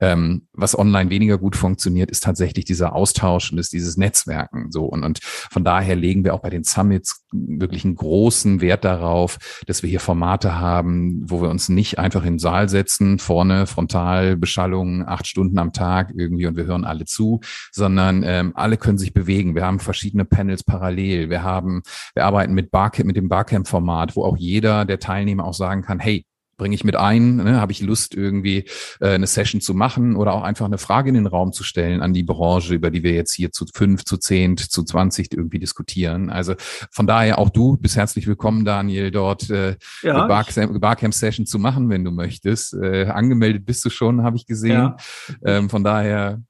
Ähm, 0.00 0.46
was 0.52 0.78
online 0.78 1.10
weniger 1.10 1.38
gut 1.38 1.56
funktioniert, 1.56 2.10
ist 2.10 2.22
tatsächlich 2.22 2.64
dieser 2.64 2.94
Austausch 2.94 3.52
und 3.52 3.58
ist 3.58 3.72
dieses 3.72 3.96
Netzwerken. 3.96 4.70
So 4.70 4.84
und, 4.84 5.04
und 5.04 5.20
von 5.22 5.64
daher 5.64 5.96
legen 5.96 6.24
wir 6.24 6.34
auch 6.34 6.40
bei 6.40 6.50
den 6.50 6.64
Summits 6.64 7.24
wirklich 7.32 7.84
einen 7.84 7.96
großen 7.96 8.60
Wert 8.60 8.84
darauf, 8.84 9.38
dass 9.66 9.82
wir 9.82 9.90
hier 9.90 10.00
Formate 10.00 10.58
haben, 10.58 11.22
wo 11.30 11.42
wir 11.42 11.50
uns 11.50 11.68
nicht 11.68 11.98
einfach 11.98 12.24
in 12.24 12.34
den 12.34 12.38
Saal 12.38 12.68
setzen, 12.68 13.18
vorne 13.18 13.66
Frontalbeschallung, 13.66 15.06
acht 15.06 15.26
Stunden 15.26 15.58
am 15.58 15.72
Tag 15.72 16.12
irgendwie 16.16 16.46
und 16.46 16.56
wir 16.56 16.64
hören 16.64 16.84
alle 16.84 17.04
zu, 17.04 17.40
sondern 17.72 18.22
ähm, 18.24 18.52
alle 18.54 18.76
können 18.76 18.98
sich 18.98 19.12
bewegen. 19.12 19.54
Wir 19.54 19.64
haben 19.64 19.80
verschiedene 19.80 20.24
Panels 20.24 20.64
parallel. 20.64 21.30
Wir 21.30 21.42
haben, 21.42 21.82
wir 22.14 22.24
arbeiten 22.24 22.54
mit 22.54 22.70
Barcamp, 22.70 23.06
mit 23.06 23.16
dem 23.16 23.28
Barcamp-Format, 23.28 24.16
wo 24.16 24.24
auch 24.24 24.36
jeder 24.36 24.84
der 24.84 24.98
Teilnehmer 24.98 25.44
auch 25.44 25.54
sagen 25.54 25.82
kann, 25.82 25.98
hey, 25.98 26.24
bringe 26.56 26.74
ich 26.74 26.84
mit 26.84 26.96
ein, 26.96 27.36
ne? 27.36 27.60
habe 27.60 27.72
ich 27.72 27.80
Lust 27.80 28.14
irgendwie 28.14 28.64
äh, 29.00 29.10
eine 29.10 29.26
Session 29.26 29.60
zu 29.60 29.74
machen 29.74 30.16
oder 30.16 30.34
auch 30.34 30.42
einfach 30.42 30.66
eine 30.66 30.78
Frage 30.78 31.08
in 31.08 31.14
den 31.14 31.26
Raum 31.26 31.52
zu 31.52 31.64
stellen 31.64 32.00
an 32.00 32.12
die 32.12 32.22
Branche, 32.22 32.74
über 32.74 32.90
die 32.90 33.02
wir 33.02 33.12
jetzt 33.12 33.34
hier 33.34 33.52
zu 33.52 33.66
fünf, 33.74 34.04
zu 34.04 34.16
zehn, 34.16 34.56
zu 34.56 34.84
zwanzig 34.84 35.32
irgendwie 35.32 35.58
diskutieren. 35.58 36.30
Also 36.30 36.54
von 36.90 37.06
daher 37.06 37.38
auch 37.38 37.50
du 37.50 37.76
bist 37.76 37.96
herzlich 37.96 38.26
willkommen, 38.26 38.64
Daniel, 38.64 39.10
dort 39.10 39.50
äh, 39.50 39.76
ja, 40.02 40.14
eine 40.16 40.28
Barcamp, 40.28 40.80
Barcamp 40.80 41.14
Session 41.14 41.46
zu 41.46 41.58
machen, 41.58 41.88
wenn 41.90 42.04
du 42.04 42.10
möchtest. 42.10 42.74
Äh, 42.74 43.06
angemeldet 43.06 43.64
bist 43.66 43.84
du 43.84 43.90
schon, 43.90 44.22
habe 44.22 44.36
ich 44.36 44.46
gesehen. 44.46 44.72
Ja. 44.72 44.96
Ähm, 45.44 45.70
von 45.70 45.84
daher 45.84 46.42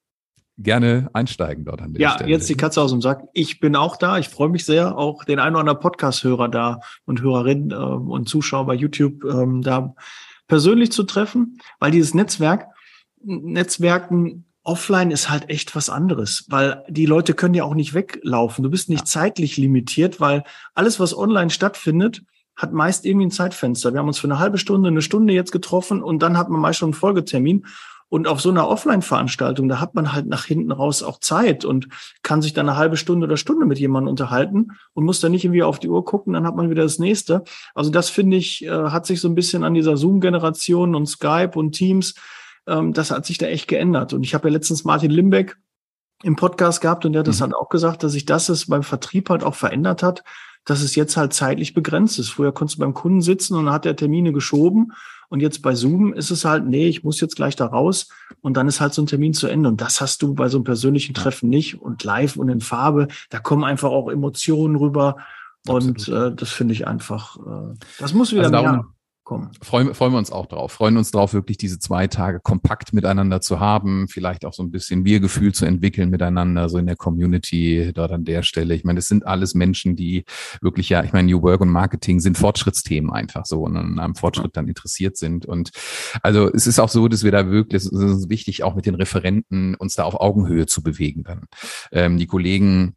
gerne 0.58 1.10
einsteigen 1.12 1.64
dort 1.64 1.82
an 1.82 1.92
der 1.92 2.02
ja, 2.02 2.10
Stelle. 2.12 2.30
Ja, 2.30 2.36
jetzt 2.36 2.48
die 2.48 2.56
Katze 2.56 2.80
aus 2.80 2.90
dem 2.90 3.02
Sack. 3.02 3.24
Ich 3.32 3.60
bin 3.60 3.76
auch 3.76 3.96
da. 3.96 4.18
Ich 4.18 4.28
freue 4.28 4.48
mich 4.48 4.64
sehr, 4.64 4.96
auch 4.96 5.24
den 5.24 5.38
einen 5.38 5.56
oder 5.56 5.60
anderen 5.60 5.80
Podcast-Hörer 5.80 6.48
da 6.48 6.80
und 7.06 7.22
Hörerinnen 7.22 7.70
äh, 7.70 7.74
und 7.74 8.28
Zuschauer 8.28 8.66
bei 8.66 8.74
YouTube 8.74 9.24
ähm, 9.24 9.62
da 9.62 9.94
persönlich 10.46 10.92
zu 10.92 11.04
treffen, 11.04 11.58
weil 11.80 11.90
dieses 11.90 12.14
Netzwerk, 12.14 12.66
Netzwerken 13.22 14.44
offline 14.62 15.10
ist 15.10 15.28
halt 15.28 15.50
echt 15.50 15.76
was 15.76 15.90
anderes, 15.90 16.46
weil 16.48 16.84
die 16.88 17.06
Leute 17.06 17.34
können 17.34 17.54
ja 17.54 17.64
auch 17.64 17.74
nicht 17.74 17.94
weglaufen. 17.94 18.62
Du 18.62 18.70
bist 18.70 18.88
nicht 18.88 19.00
ja. 19.00 19.04
zeitlich 19.04 19.56
limitiert, 19.56 20.20
weil 20.20 20.44
alles, 20.74 21.00
was 21.00 21.16
online 21.16 21.50
stattfindet, 21.50 22.22
hat 22.56 22.72
meist 22.72 23.04
irgendwie 23.04 23.26
ein 23.26 23.30
Zeitfenster. 23.30 23.92
Wir 23.92 24.00
haben 24.00 24.08
uns 24.08 24.18
für 24.18 24.28
eine 24.28 24.38
halbe 24.38 24.58
Stunde, 24.58 24.88
eine 24.88 25.02
Stunde 25.02 25.32
jetzt 25.32 25.52
getroffen 25.52 26.02
und 26.02 26.22
dann 26.22 26.38
hat 26.38 26.48
man 26.48 26.60
meist 26.60 26.78
schon 26.78 26.88
einen 26.88 26.94
Folgetermin. 26.94 27.66
Und 28.14 28.28
auf 28.28 28.40
so 28.40 28.48
einer 28.48 28.68
Offline-Veranstaltung, 28.68 29.68
da 29.68 29.80
hat 29.80 29.96
man 29.96 30.12
halt 30.12 30.28
nach 30.28 30.44
hinten 30.44 30.70
raus 30.70 31.02
auch 31.02 31.18
Zeit 31.18 31.64
und 31.64 31.88
kann 32.22 32.42
sich 32.42 32.52
dann 32.52 32.68
eine 32.68 32.78
halbe 32.78 32.96
Stunde 32.96 33.26
oder 33.26 33.36
Stunde 33.36 33.66
mit 33.66 33.80
jemandem 33.80 34.10
unterhalten 34.10 34.68
und 34.92 35.04
muss 35.04 35.18
dann 35.18 35.32
nicht 35.32 35.44
irgendwie 35.44 35.64
auf 35.64 35.80
die 35.80 35.88
Uhr 35.88 36.04
gucken, 36.04 36.34
dann 36.34 36.46
hat 36.46 36.54
man 36.54 36.70
wieder 36.70 36.84
das 36.84 37.00
nächste. 37.00 37.42
Also 37.74 37.90
das 37.90 38.10
finde 38.10 38.36
ich, 38.36 38.64
äh, 38.66 38.70
hat 38.70 39.04
sich 39.04 39.20
so 39.20 39.26
ein 39.26 39.34
bisschen 39.34 39.64
an 39.64 39.74
dieser 39.74 39.96
Zoom-Generation 39.96 40.94
und 40.94 41.06
Skype 41.06 41.50
und 41.56 41.72
Teams, 41.72 42.14
ähm, 42.68 42.92
das 42.92 43.10
hat 43.10 43.26
sich 43.26 43.38
da 43.38 43.46
echt 43.46 43.66
geändert. 43.66 44.12
Und 44.12 44.22
ich 44.22 44.32
habe 44.32 44.46
ja 44.46 44.52
letztens 44.52 44.84
Martin 44.84 45.10
Limbeck 45.10 45.56
im 46.22 46.36
Podcast 46.36 46.80
gehabt 46.82 47.04
und 47.04 47.14
der 47.14 47.20
hat 47.20 47.26
das 47.26 47.40
mhm. 47.40 47.46
halt 47.46 47.54
auch 47.56 47.68
gesagt, 47.68 48.04
dass 48.04 48.12
sich 48.12 48.26
das 48.26 48.48
es 48.48 48.66
beim 48.66 48.84
Vertrieb 48.84 49.28
halt 49.28 49.42
auch 49.42 49.56
verändert 49.56 50.04
hat, 50.04 50.22
dass 50.64 50.82
es 50.82 50.94
jetzt 50.94 51.16
halt 51.16 51.32
zeitlich 51.32 51.74
begrenzt 51.74 52.20
ist. 52.20 52.28
Früher 52.28 52.52
konntest 52.52 52.78
du 52.78 52.82
beim 52.82 52.94
Kunden 52.94 53.22
sitzen 53.22 53.56
und 53.56 53.64
dann 53.64 53.74
hat 53.74 53.84
der 53.84 53.96
Termine 53.96 54.32
geschoben 54.32 54.92
und 55.34 55.40
jetzt 55.40 55.62
bei 55.62 55.74
Zoom 55.74 56.12
ist 56.12 56.30
es 56.30 56.44
halt, 56.44 56.64
nee, 56.64 56.86
ich 56.86 57.02
muss 57.02 57.20
jetzt 57.20 57.34
gleich 57.34 57.56
da 57.56 57.66
raus 57.66 58.08
und 58.40 58.56
dann 58.56 58.68
ist 58.68 58.80
halt 58.80 58.94
so 58.94 59.02
ein 59.02 59.06
Termin 59.06 59.34
zu 59.34 59.48
Ende. 59.48 59.68
Und 59.68 59.80
das 59.80 60.00
hast 60.00 60.22
du 60.22 60.32
bei 60.32 60.48
so 60.48 60.58
einem 60.58 60.64
persönlichen 60.64 61.12
Treffen 61.12 61.48
nicht. 61.48 61.82
Und 61.82 62.04
live 62.04 62.36
und 62.36 62.48
in 62.50 62.60
Farbe, 62.60 63.08
da 63.30 63.40
kommen 63.40 63.64
einfach 63.64 63.90
auch 63.90 64.08
Emotionen 64.08 64.76
rüber. 64.76 65.16
Absolut. 65.66 66.08
Und 66.08 66.14
äh, 66.14 66.32
das 66.36 66.50
finde 66.50 66.74
ich 66.74 66.86
einfach, 66.86 67.36
äh, 67.38 67.74
das 67.98 68.14
muss 68.14 68.30
wieder 68.30 68.42
also 68.42 68.52
darum, 68.52 68.70
mehr 68.76 68.93
kommen. 69.24 69.50
Freuen, 69.62 69.94
freuen 69.94 70.12
wir 70.12 70.18
uns 70.18 70.30
auch 70.30 70.46
drauf. 70.46 70.72
Freuen 70.72 70.96
uns 70.96 71.10
drauf, 71.10 71.32
wirklich 71.32 71.56
diese 71.56 71.78
zwei 71.78 72.06
Tage 72.06 72.40
kompakt 72.40 72.92
miteinander 72.92 73.40
zu 73.40 73.58
haben, 73.58 74.06
vielleicht 74.08 74.44
auch 74.44 74.52
so 74.52 74.62
ein 74.62 74.70
bisschen 74.70 75.04
Wir-Gefühl 75.04 75.52
zu 75.52 75.64
entwickeln 75.64 76.10
miteinander, 76.10 76.68
so 76.68 76.78
in 76.78 76.86
der 76.86 76.96
Community 76.96 77.92
dort 77.94 78.12
an 78.12 78.24
der 78.24 78.42
Stelle. 78.42 78.74
Ich 78.74 78.84
meine, 78.84 78.98
es 78.98 79.08
sind 79.08 79.26
alles 79.26 79.54
Menschen, 79.54 79.96
die 79.96 80.24
wirklich 80.60 80.88
ja, 80.88 81.02
ich 81.02 81.12
meine, 81.12 81.28
New 81.28 81.42
Work 81.42 81.62
und 81.62 81.70
Marketing 81.70 82.20
sind 82.20 82.38
Fortschrittsthemen 82.38 83.10
einfach 83.10 83.46
so 83.46 83.62
und 83.62 83.76
an 83.76 83.98
einem 83.98 84.14
Fortschritt 84.14 84.56
dann 84.56 84.68
interessiert 84.68 85.16
sind. 85.16 85.46
Und 85.46 85.70
also 86.22 86.50
es 86.52 86.66
ist 86.66 86.78
auch 86.78 86.90
so, 86.90 87.08
dass 87.08 87.24
wir 87.24 87.32
da 87.32 87.50
wirklich, 87.50 87.82
es 87.82 87.90
ist 87.90 88.28
wichtig, 88.28 88.62
auch 88.62 88.74
mit 88.74 88.86
den 88.86 88.94
Referenten 88.94 89.74
uns 89.74 89.94
da 89.94 90.04
auf 90.04 90.20
Augenhöhe 90.20 90.66
zu 90.66 90.82
bewegen 90.82 91.24
dann. 91.24 91.46
Ähm, 91.92 92.18
die 92.18 92.26
Kollegen 92.26 92.94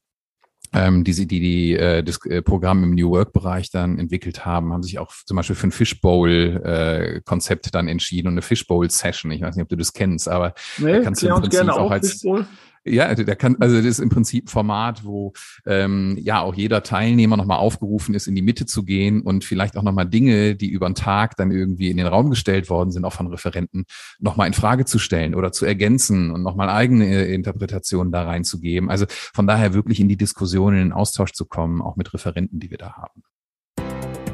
ähm, 0.77 1.03
die 1.03 1.13
sie, 1.13 1.27
die, 1.27 1.39
die 1.39 1.75
äh, 1.75 2.03
das 2.03 2.23
äh, 2.25 2.41
Programm 2.41 2.83
im 2.83 2.91
New 2.91 3.09
Work 3.09 3.33
Bereich 3.33 3.71
dann 3.71 3.97
entwickelt 3.97 4.45
haben, 4.45 4.73
haben 4.73 4.83
sich 4.83 4.99
auch 4.99 5.11
zum 5.25 5.37
Beispiel 5.37 5.55
für 5.55 5.67
ein 5.67 5.71
Fishbowl 5.71 6.61
äh, 6.63 7.21
Konzept 7.25 7.73
dann 7.73 7.87
entschieden 7.87 8.27
und 8.27 8.33
eine 8.35 8.41
Fishbowl 8.41 8.89
Session. 8.89 9.31
Ich 9.31 9.41
weiß 9.41 9.55
nicht, 9.55 9.63
ob 9.63 9.69
du 9.69 9.75
das 9.75 9.93
kennst, 9.93 10.29
aber 10.29 10.53
nee, 10.77 10.93
da 10.93 10.99
kannst 11.01 11.23
du 11.23 11.27
im 11.27 11.41
Prinzip 11.41 11.69
auch 11.69 11.91
als 11.91 12.11
Fishbowl. 12.11 12.45
Ja, 12.89 13.13
der 13.13 13.35
kann, 13.35 13.57
also 13.59 13.75
das 13.75 13.85
ist 13.85 13.99
im 13.99 14.09
Prinzip 14.09 14.45
ein 14.45 14.49
Format, 14.49 15.03
wo 15.03 15.33
ähm, 15.65 16.17
ja 16.19 16.41
auch 16.41 16.55
jeder 16.55 16.83
Teilnehmer 16.83 17.37
nochmal 17.37 17.59
aufgerufen 17.59 18.15
ist, 18.15 18.27
in 18.27 18.35
die 18.35 18.41
Mitte 18.41 18.65
zu 18.65 18.83
gehen 18.83 19.21
und 19.21 19.43
vielleicht 19.43 19.77
auch 19.77 19.83
nochmal 19.83 20.07
Dinge, 20.07 20.55
die 20.55 20.69
über 20.69 20.87
den 20.87 20.95
Tag 20.95 21.35
dann 21.37 21.51
irgendwie 21.51 21.89
in 21.89 21.97
den 21.97 22.07
Raum 22.07 22.29
gestellt 22.29 22.69
worden 22.69 22.91
sind, 22.91 23.05
auch 23.05 23.13
von 23.13 23.27
Referenten, 23.27 23.85
nochmal 24.19 24.47
in 24.47 24.53
Frage 24.53 24.85
zu 24.85 24.99
stellen 24.99 25.35
oder 25.35 25.51
zu 25.51 25.65
ergänzen 25.65 26.31
und 26.31 26.43
nochmal 26.43 26.69
eigene 26.69 27.25
Interpretationen 27.25 28.11
da 28.11 28.23
reinzugeben. 28.23 28.89
Also 28.89 29.05
von 29.09 29.47
daher 29.47 29.73
wirklich 29.73 29.99
in 29.99 30.09
die 30.09 30.17
Diskussion, 30.17 30.73
in 30.73 30.79
den 30.79 30.93
Austausch 30.93 31.33
zu 31.33 31.45
kommen, 31.45 31.81
auch 31.81 31.95
mit 31.95 32.13
Referenten, 32.13 32.59
die 32.59 32.71
wir 32.71 32.77
da 32.77 32.93
haben. 32.93 33.23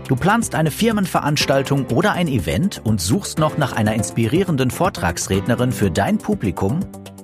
Du 0.08 0.18
planst 0.18 0.54
eine 0.54 0.70
Firmenveranstaltung 0.70 1.88
oder 1.88 2.12
ein 2.12 2.28
Event 2.28 2.82
und 2.84 3.00
suchst 3.00 3.40
noch 3.40 3.58
nach 3.58 3.72
einer 3.72 3.94
inspirierenden 3.94 4.70
Vortragsrednerin 4.70 5.72
für 5.72 5.90
dein 5.90 6.18
Publikum? 6.18 6.82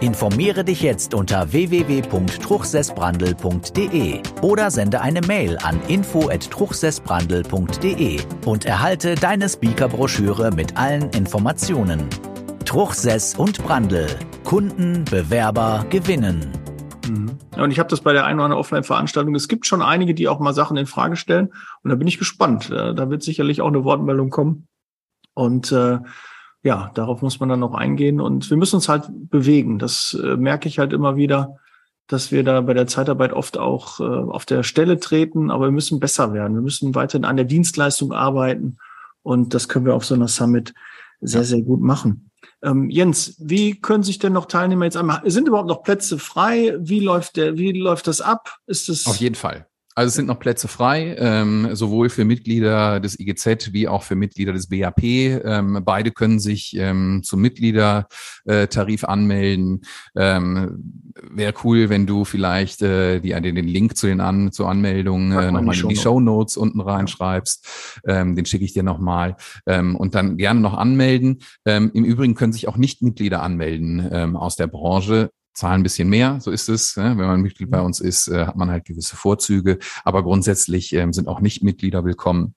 Informiere 0.00 0.64
dich 0.64 0.82
jetzt 0.82 1.14
unter 1.14 1.52
www.truchsessbrandel.de 1.52 4.20
oder 4.42 4.70
sende 4.70 5.00
eine 5.00 5.22
Mail 5.22 5.56
an 5.58 5.80
info@truchsessbrandel.de 5.88 8.20
und 8.44 8.66
erhalte 8.66 9.14
deine 9.14 9.48
Speakerbroschüre 9.48 10.50
mit 10.50 10.76
allen 10.76 11.08
Informationen. 11.10 12.08
Truchsess 12.64 13.36
und 13.36 13.64
Brandel. 13.64 14.08
Kunden, 14.42 15.04
Bewerber 15.04 15.86
gewinnen. 15.90 16.50
Mhm. 17.08 17.38
Und 17.56 17.70
ich 17.70 17.78
habe 17.78 17.88
das 17.88 18.00
bei 18.00 18.12
der 18.12 18.26
einen 18.26 18.38
oder 18.38 18.46
anderen 18.46 18.60
Offline-Veranstaltung. 18.60 19.34
Es 19.34 19.48
gibt 19.48 19.66
schon 19.66 19.82
einige, 19.82 20.14
die 20.14 20.28
auch 20.28 20.40
mal 20.40 20.54
Sachen 20.54 20.76
in 20.76 20.86
Frage 20.86 21.16
stellen. 21.16 21.52
Und 21.82 21.90
da 21.90 21.94
bin 21.94 22.08
ich 22.08 22.18
gespannt. 22.18 22.70
Äh, 22.70 22.94
da 22.94 23.10
wird 23.10 23.22
sicherlich 23.22 23.60
auch 23.60 23.68
eine 23.68 23.84
Wortmeldung 23.84 24.30
kommen. 24.30 24.66
Und 25.34 25.72
äh, 25.72 25.98
ja, 26.64 26.90
darauf 26.94 27.20
muss 27.20 27.40
man 27.40 27.50
dann 27.50 27.60
noch 27.60 27.74
eingehen 27.74 28.20
und 28.20 28.48
wir 28.48 28.56
müssen 28.56 28.76
uns 28.76 28.88
halt 28.88 29.04
bewegen. 29.10 29.78
Das 29.78 30.18
äh, 30.20 30.36
merke 30.36 30.66
ich 30.66 30.78
halt 30.78 30.94
immer 30.94 31.14
wieder, 31.14 31.58
dass 32.06 32.32
wir 32.32 32.42
da 32.42 32.62
bei 32.62 32.72
der 32.72 32.86
Zeitarbeit 32.86 33.34
oft 33.34 33.58
auch 33.58 34.00
äh, 34.00 34.02
auf 34.02 34.46
der 34.46 34.62
Stelle 34.62 34.98
treten, 34.98 35.50
aber 35.50 35.66
wir 35.66 35.72
müssen 35.72 36.00
besser 36.00 36.32
werden. 36.32 36.54
Wir 36.54 36.62
müssen 36.62 36.94
weiterhin 36.94 37.26
an 37.26 37.36
der 37.36 37.44
Dienstleistung 37.44 38.12
arbeiten 38.12 38.78
und 39.22 39.52
das 39.52 39.68
können 39.68 39.84
wir 39.84 39.94
auf 39.94 40.06
so 40.06 40.14
einer 40.14 40.26
Summit 40.26 40.72
sehr, 41.20 41.44
sehr 41.44 41.60
gut 41.60 41.82
machen. 41.82 42.30
Ähm, 42.62 42.88
Jens, 42.88 43.36
wie 43.38 43.78
können 43.78 44.02
sich 44.02 44.18
denn 44.18 44.32
noch 44.32 44.46
Teilnehmer 44.46 44.86
jetzt 44.86 44.96
einmal, 44.96 45.20
sind 45.30 45.46
überhaupt 45.46 45.68
noch 45.68 45.82
Plätze 45.82 46.18
frei? 46.18 46.76
Wie 46.78 47.00
läuft 47.00 47.36
der, 47.36 47.58
wie 47.58 47.72
läuft 47.72 48.06
das 48.06 48.22
ab? 48.22 48.56
Ist 48.66 48.88
es? 48.88 49.06
Auf 49.06 49.16
jeden 49.16 49.34
Fall. 49.34 49.66
Also 49.96 50.08
es 50.08 50.14
sind 50.14 50.26
noch 50.26 50.40
Plätze 50.40 50.66
frei, 50.66 51.14
ähm, 51.18 51.68
sowohl 51.72 52.08
für 52.08 52.24
Mitglieder 52.24 52.98
des 52.98 53.18
IGZ 53.18 53.72
wie 53.72 53.86
auch 53.86 54.02
für 54.02 54.16
Mitglieder 54.16 54.52
des 54.52 54.68
BAP. 54.68 55.04
Ähm, 55.04 55.82
beide 55.84 56.10
können 56.10 56.40
sich 56.40 56.74
ähm, 56.76 57.22
zum 57.22 57.40
Mitgliedertarif 57.40 59.04
anmelden. 59.04 59.82
Ähm, 60.16 61.12
Wäre 61.30 61.54
cool, 61.62 61.90
wenn 61.90 62.06
du 62.06 62.24
vielleicht 62.24 62.82
äh, 62.82 63.20
die, 63.20 63.30
den, 63.30 63.54
den 63.54 63.68
Link 63.68 63.96
zu 63.96 64.08
den 64.08 64.20
An 64.20 64.50
zur 64.50 64.68
Anmeldung 64.68 65.30
äh, 65.30 65.52
nochmal 65.52 65.78
in 65.78 65.88
die 65.88 65.96
Show 65.96 66.18
Notes 66.18 66.56
unten 66.56 66.80
reinschreibst. 66.80 68.00
Ähm, 68.04 68.34
den 68.34 68.46
schicke 68.46 68.64
ich 68.64 68.72
dir 68.72 68.82
nochmal. 68.82 69.36
Ähm, 69.66 69.94
und 69.94 70.16
dann 70.16 70.36
gerne 70.36 70.58
noch 70.58 70.74
anmelden. 70.74 71.38
Ähm, 71.64 71.92
Im 71.94 72.04
Übrigen 72.04 72.34
können 72.34 72.52
sich 72.52 72.66
auch 72.66 72.76
Nicht-Mitglieder 72.76 73.42
anmelden 73.42 74.08
ähm, 74.10 74.36
aus 74.36 74.56
der 74.56 74.66
Branche 74.66 75.30
zahlen 75.54 75.80
ein 75.80 75.82
bisschen 75.82 76.08
mehr, 76.08 76.40
so 76.40 76.50
ist 76.50 76.68
es. 76.68 76.96
Wenn 76.96 77.16
man 77.16 77.40
Mitglied 77.40 77.70
bei 77.70 77.78
mhm. 77.78 77.86
uns 77.86 78.00
ist, 78.00 78.28
äh, 78.28 78.46
hat 78.46 78.56
man 78.56 78.70
halt 78.70 78.84
gewisse 78.84 79.16
Vorzüge, 79.16 79.78
aber 80.04 80.22
grundsätzlich 80.22 80.92
ähm, 80.92 81.12
sind 81.12 81.28
auch 81.28 81.40
Nicht-Mitglieder 81.40 82.04
willkommen 82.04 82.54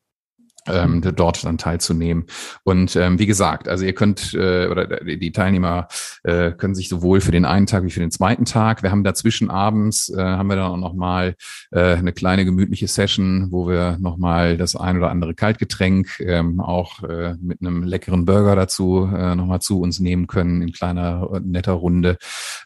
ähm, 0.69 1.01
dort 1.01 1.43
dann 1.45 1.57
teilzunehmen. 1.57 2.25
Und 2.63 2.95
ähm, 2.95 3.19
wie 3.19 3.25
gesagt, 3.25 3.67
also 3.67 3.85
ihr 3.85 3.93
könnt 3.93 4.33
äh, 4.33 4.67
oder 4.67 4.87
die 4.87 5.31
Teilnehmer 5.31 5.87
äh, 6.23 6.51
können 6.51 6.75
sich 6.75 6.89
sowohl 6.89 7.21
für 7.21 7.31
den 7.31 7.45
einen 7.45 7.65
Tag 7.65 7.83
wie 7.83 7.91
für 7.91 7.99
den 7.99 8.11
zweiten 8.11 8.45
Tag. 8.45 8.83
Wir 8.83 8.91
haben 8.91 9.03
dazwischen 9.03 9.49
abends 9.49 10.09
äh, 10.09 10.21
haben 10.21 10.47
wir 10.47 10.55
dann 10.55 10.71
auch 10.71 10.77
noch 10.77 10.93
mal 10.93 11.35
äh, 11.71 11.95
eine 11.95 12.13
kleine 12.13 12.45
gemütliche 12.45 12.87
Session, 12.87 13.47
wo 13.51 13.67
wir 13.67 13.97
noch 13.99 14.17
mal 14.17 14.57
das 14.57 14.75
ein 14.75 14.97
oder 14.97 15.09
andere 15.09 15.33
Kaltgetränk 15.33 16.19
ähm, 16.19 16.59
auch 16.59 17.03
äh, 17.03 17.35
mit 17.41 17.61
einem 17.61 17.83
leckeren 17.83 18.25
Burger 18.25 18.55
dazu 18.55 19.09
äh, 19.13 19.35
noch 19.35 19.45
mal 19.45 19.59
zu 19.59 19.79
uns 19.81 19.99
nehmen 19.99 20.27
können 20.27 20.61
in 20.61 20.71
kleiner 20.71 21.41
netter 21.43 21.73
Runde. 21.73 22.17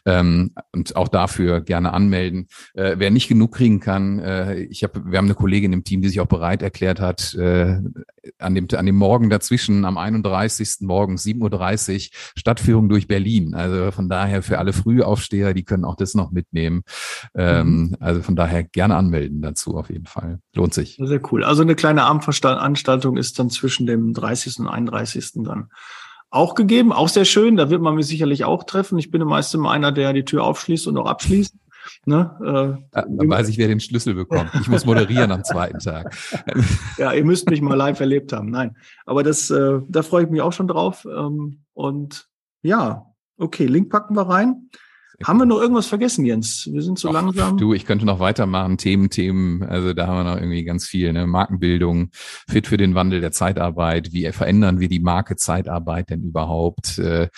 Ähm, 0.04 0.52
und 0.72 0.96
auch 0.96 1.08
dafür 1.08 1.60
gerne 1.60 1.92
anmelden. 1.92 2.48
Äh, 2.74 2.96
wer 2.98 3.10
nicht 3.10 3.28
genug 3.28 3.54
kriegen 3.54 3.80
kann, 3.80 4.18
äh, 4.18 4.60
ich 4.60 4.82
habe, 4.82 5.02
wir 5.04 5.18
haben 5.18 5.26
eine 5.26 5.34
Kollegin 5.34 5.72
im 5.72 5.84
Team, 5.84 6.02
die 6.02 6.08
sich 6.08 6.20
auch 6.20 6.26
bereit 6.26 6.62
erklärt 6.62 7.00
hat. 7.00 7.34
Äh, 7.34 7.78
an 8.38 8.54
dem, 8.54 8.68
an 8.76 8.86
dem 8.86 8.96
Morgen 8.96 9.30
dazwischen, 9.30 9.84
am 9.84 9.98
31. 9.98 10.78
Morgen, 10.80 11.16
7.30 11.16 11.94
Uhr, 11.94 12.10
Stadtführung 12.36 12.88
durch 12.88 13.06
Berlin. 13.06 13.54
Also 13.54 13.90
von 13.90 14.08
daher 14.08 14.42
für 14.42 14.58
alle 14.58 14.72
Frühaufsteher, 14.72 15.54
die 15.54 15.64
können 15.64 15.84
auch 15.84 15.96
das 15.96 16.14
noch 16.14 16.30
mitnehmen. 16.30 16.82
Ähm, 17.34 17.66
mhm. 17.68 17.96
Also 18.00 18.22
von 18.22 18.36
daher 18.36 18.62
gerne 18.62 18.96
anmelden 18.96 19.42
dazu 19.42 19.76
auf 19.76 19.90
jeden 19.90 20.06
Fall. 20.06 20.40
Lohnt 20.54 20.74
sich. 20.74 20.98
Sehr 21.00 21.20
cool. 21.32 21.44
Also 21.44 21.62
eine 21.62 21.74
kleine 21.74 22.04
Abendveranstaltung 22.04 23.16
ist 23.16 23.38
dann 23.38 23.50
zwischen 23.50 23.86
dem 23.86 24.12
30. 24.12 24.60
und 24.60 24.68
31. 24.68 25.32
dann 25.44 25.68
auch 26.32 26.54
gegeben. 26.54 26.92
Auch 26.92 27.08
sehr 27.08 27.26
schön. 27.26 27.56
Da 27.56 27.70
wird 27.70 27.82
man 27.82 27.94
mich 27.94 28.06
sicherlich 28.06 28.44
auch 28.44 28.64
treffen. 28.64 28.98
Ich 28.98 29.10
bin 29.10 29.22
meist 29.22 29.54
immer 29.54 29.70
einer, 29.70 29.92
der 29.92 30.12
die 30.12 30.24
Tür 30.24 30.44
aufschließt 30.44 30.86
und 30.86 30.96
auch 30.96 31.06
abschließt. 31.06 31.54
Ne? 32.04 32.78
Äh, 32.92 33.00
Dann 33.08 33.28
weiß 33.28 33.48
ich, 33.48 33.58
wer 33.58 33.68
den 33.68 33.80
Schlüssel 33.80 34.14
bekommt. 34.14 34.50
Ich 34.60 34.68
muss 34.68 34.84
moderieren 34.84 35.32
am 35.32 35.44
zweiten 35.44 35.78
Tag. 35.78 36.16
ja, 36.98 37.12
ihr 37.12 37.24
müsst 37.24 37.48
mich 37.48 37.60
mal 37.60 37.74
live 37.74 38.00
erlebt 38.00 38.32
haben. 38.32 38.50
Nein, 38.50 38.76
aber 39.06 39.22
das, 39.22 39.50
äh, 39.50 39.80
da 39.88 40.02
freue 40.02 40.24
ich 40.24 40.30
mich 40.30 40.40
auch 40.40 40.52
schon 40.52 40.68
drauf. 40.68 41.06
Ähm, 41.06 41.62
und 41.74 42.28
Ja, 42.62 43.06
okay, 43.38 43.66
Link 43.66 43.90
packen 43.90 44.14
wir 44.16 44.28
rein. 44.28 44.68
Haben 45.24 45.38
wir 45.38 45.46
noch 45.46 45.60
irgendwas 45.60 45.86
vergessen, 45.86 46.24
Jens? 46.24 46.68
Wir 46.72 46.82
sind 46.82 46.98
so 46.98 47.08
Och, 47.08 47.12
langsam. 47.12 47.56
Du, 47.56 47.74
ich 47.74 47.86
könnte 47.86 48.04
noch 48.04 48.18
weitermachen. 48.18 48.76
Themen, 48.78 49.10
Themen. 49.10 49.62
Also 49.62 49.92
da 49.92 50.06
haben 50.06 50.16
wir 50.16 50.24
noch 50.24 50.36
irgendwie 50.36 50.64
ganz 50.64 50.86
viel. 50.86 51.12
Ne? 51.12 51.26
Markenbildung, 51.26 52.10
fit 52.12 52.66
für 52.66 52.76
den 52.76 52.94
Wandel 52.94 53.20
der 53.20 53.32
Zeitarbeit. 53.32 54.12
Wie 54.12 54.30
verändern 54.32 54.80
wir 54.80 54.88
die 54.88 55.00
Marke 55.00 55.36
Zeitarbeit 55.36 56.10
denn 56.10 56.22
überhaupt? 56.22 56.98
Äh, 56.98 57.28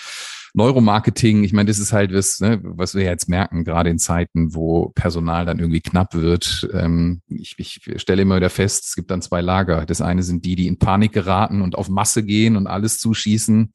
Neuromarketing, 0.56 1.42
ich 1.42 1.52
meine, 1.52 1.66
das 1.66 1.80
ist 1.80 1.92
halt 1.92 2.14
was, 2.14 2.38
ne, 2.38 2.60
was 2.62 2.94
wir 2.94 3.02
jetzt 3.02 3.28
merken, 3.28 3.64
gerade 3.64 3.90
in 3.90 3.98
Zeiten, 3.98 4.54
wo 4.54 4.92
Personal 4.94 5.46
dann 5.46 5.58
irgendwie 5.58 5.80
knapp 5.80 6.14
wird. 6.14 6.68
Ähm, 6.72 7.22
ich, 7.26 7.56
ich 7.58 7.80
stelle 7.96 8.22
immer 8.22 8.36
wieder 8.36 8.50
fest, 8.50 8.84
es 8.84 8.94
gibt 8.94 9.10
dann 9.10 9.20
zwei 9.20 9.40
Lager. 9.40 9.84
Das 9.84 10.00
eine 10.00 10.22
sind 10.22 10.44
die, 10.44 10.54
die 10.54 10.68
in 10.68 10.78
Panik 10.78 11.12
geraten 11.12 11.60
und 11.60 11.74
auf 11.74 11.88
Masse 11.88 12.22
gehen 12.22 12.56
und 12.56 12.68
alles 12.68 12.98
zuschießen 12.98 13.72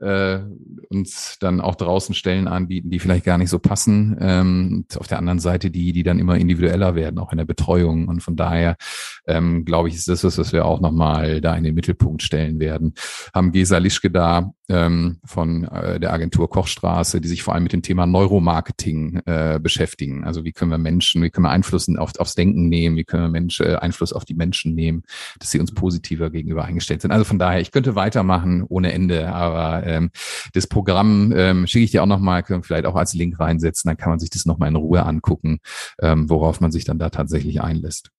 äh, 0.00 0.40
und 0.90 1.36
dann 1.40 1.62
auch 1.62 1.76
draußen 1.76 2.14
Stellen 2.14 2.46
anbieten, 2.46 2.90
die 2.90 2.98
vielleicht 2.98 3.24
gar 3.24 3.38
nicht 3.38 3.50
so 3.50 3.58
passen. 3.58 4.14
Ähm, 4.20 4.84
auf 4.98 5.06
der 5.06 5.18
anderen 5.18 5.38
Seite 5.38 5.70
die, 5.70 5.92
die 5.94 6.02
dann 6.02 6.18
immer 6.18 6.36
individueller 6.36 6.94
werden, 6.94 7.18
auch 7.18 7.32
in 7.32 7.38
der 7.38 7.46
Betreuung. 7.46 8.06
Und 8.06 8.22
von 8.22 8.36
daher 8.36 8.76
ähm, 9.26 9.64
glaube 9.64 9.88
ich, 9.88 9.94
ist 9.94 10.08
das 10.08 10.24
was, 10.24 10.36
was 10.36 10.52
wir 10.52 10.66
auch 10.66 10.82
nochmal 10.82 11.40
da 11.40 11.56
in 11.56 11.64
den 11.64 11.74
Mittelpunkt 11.74 12.22
stellen 12.22 12.60
werden. 12.60 12.92
Haben 13.34 13.52
Gesa 13.52 13.78
Lischke 13.78 14.10
da 14.10 14.52
ähm, 14.68 15.18
von 15.24 15.64
äh, 15.64 15.98
der 15.98 16.12
Agentur 16.12 16.50
Kochstraße, 16.50 17.20
die 17.20 17.28
sich 17.28 17.42
vor 17.42 17.54
allem 17.54 17.62
mit 17.62 17.72
dem 17.72 17.82
Thema 17.82 18.06
Neuromarketing 18.06 19.20
äh, 19.24 19.58
beschäftigen. 19.62 20.24
Also 20.24 20.44
wie 20.44 20.52
können 20.52 20.70
wir 20.70 20.78
Menschen, 20.78 21.22
wie 21.22 21.30
können 21.30 21.46
wir 21.46 21.50
Einfluss 21.50 21.88
auf, 21.96 22.12
aufs 22.18 22.34
Denken 22.34 22.68
nehmen, 22.68 22.96
wie 22.96 23.04
können 23.04 23.24
wir 23.24 23.28
Mensch, 23.28 23.60
äh, 23.60 23.76
Einfluss 23.76 24.12
auf 24.12 24.24
die 24.24 24.34
Menschen 24.34 24.74
nehmen, 24.74 25.04
dass 25.38 25.50
sie 25.50 25.60
uns 25.60 25.72
positiver 25.72 26.30
gegenüber 26.30 26.64
eingestellt 26.64 27.02
sind. 27.02 27.12
Also 27.12 27.24
von 27.24 27.38
daher, 27.38 27.60
ich 27.60 27.72
könnte 27.72 27.94
weitermachen 27.94 28.62
ohne 28.68 28.92
Ende, 28.92 29.32
aber 29.32 29.86
ähm, 29.86 30.10
das 30.52 30.66
Programm 30.66 31.32
ähm, 31.34 31.66
schicke 31.66 31.84
ich 31.84 31.90
dir 31.92 32.02
auch 32.02 32.06
nochmal, 32.06 32.42
können 32.42 32.60
wir 32.60 32.64
vielleicht 32.64 32.86
auch 32.86 32.96
als 32.96 33.14
Link 33.14 33.40
reinsetzen, 33.40 33.88
dann 33.88 33.96
kann 33.96 34.10
man 34.10 34.18
sich 34.18 34.30
das 34.30 34.44
nochmal 34.44 34.68
in 34.68 34.76
Ruhe 34.76 35.04
angucken, 35.04 35.60
ähm, 36.00 36.28
worauf 36.28 36.60
man 36.60 36.72
sich 36.72 36.84
dann 36.84 36.98
da 36.98 37.08
tatsächlich 37.10 37.62
einlässt. 37.62 38.10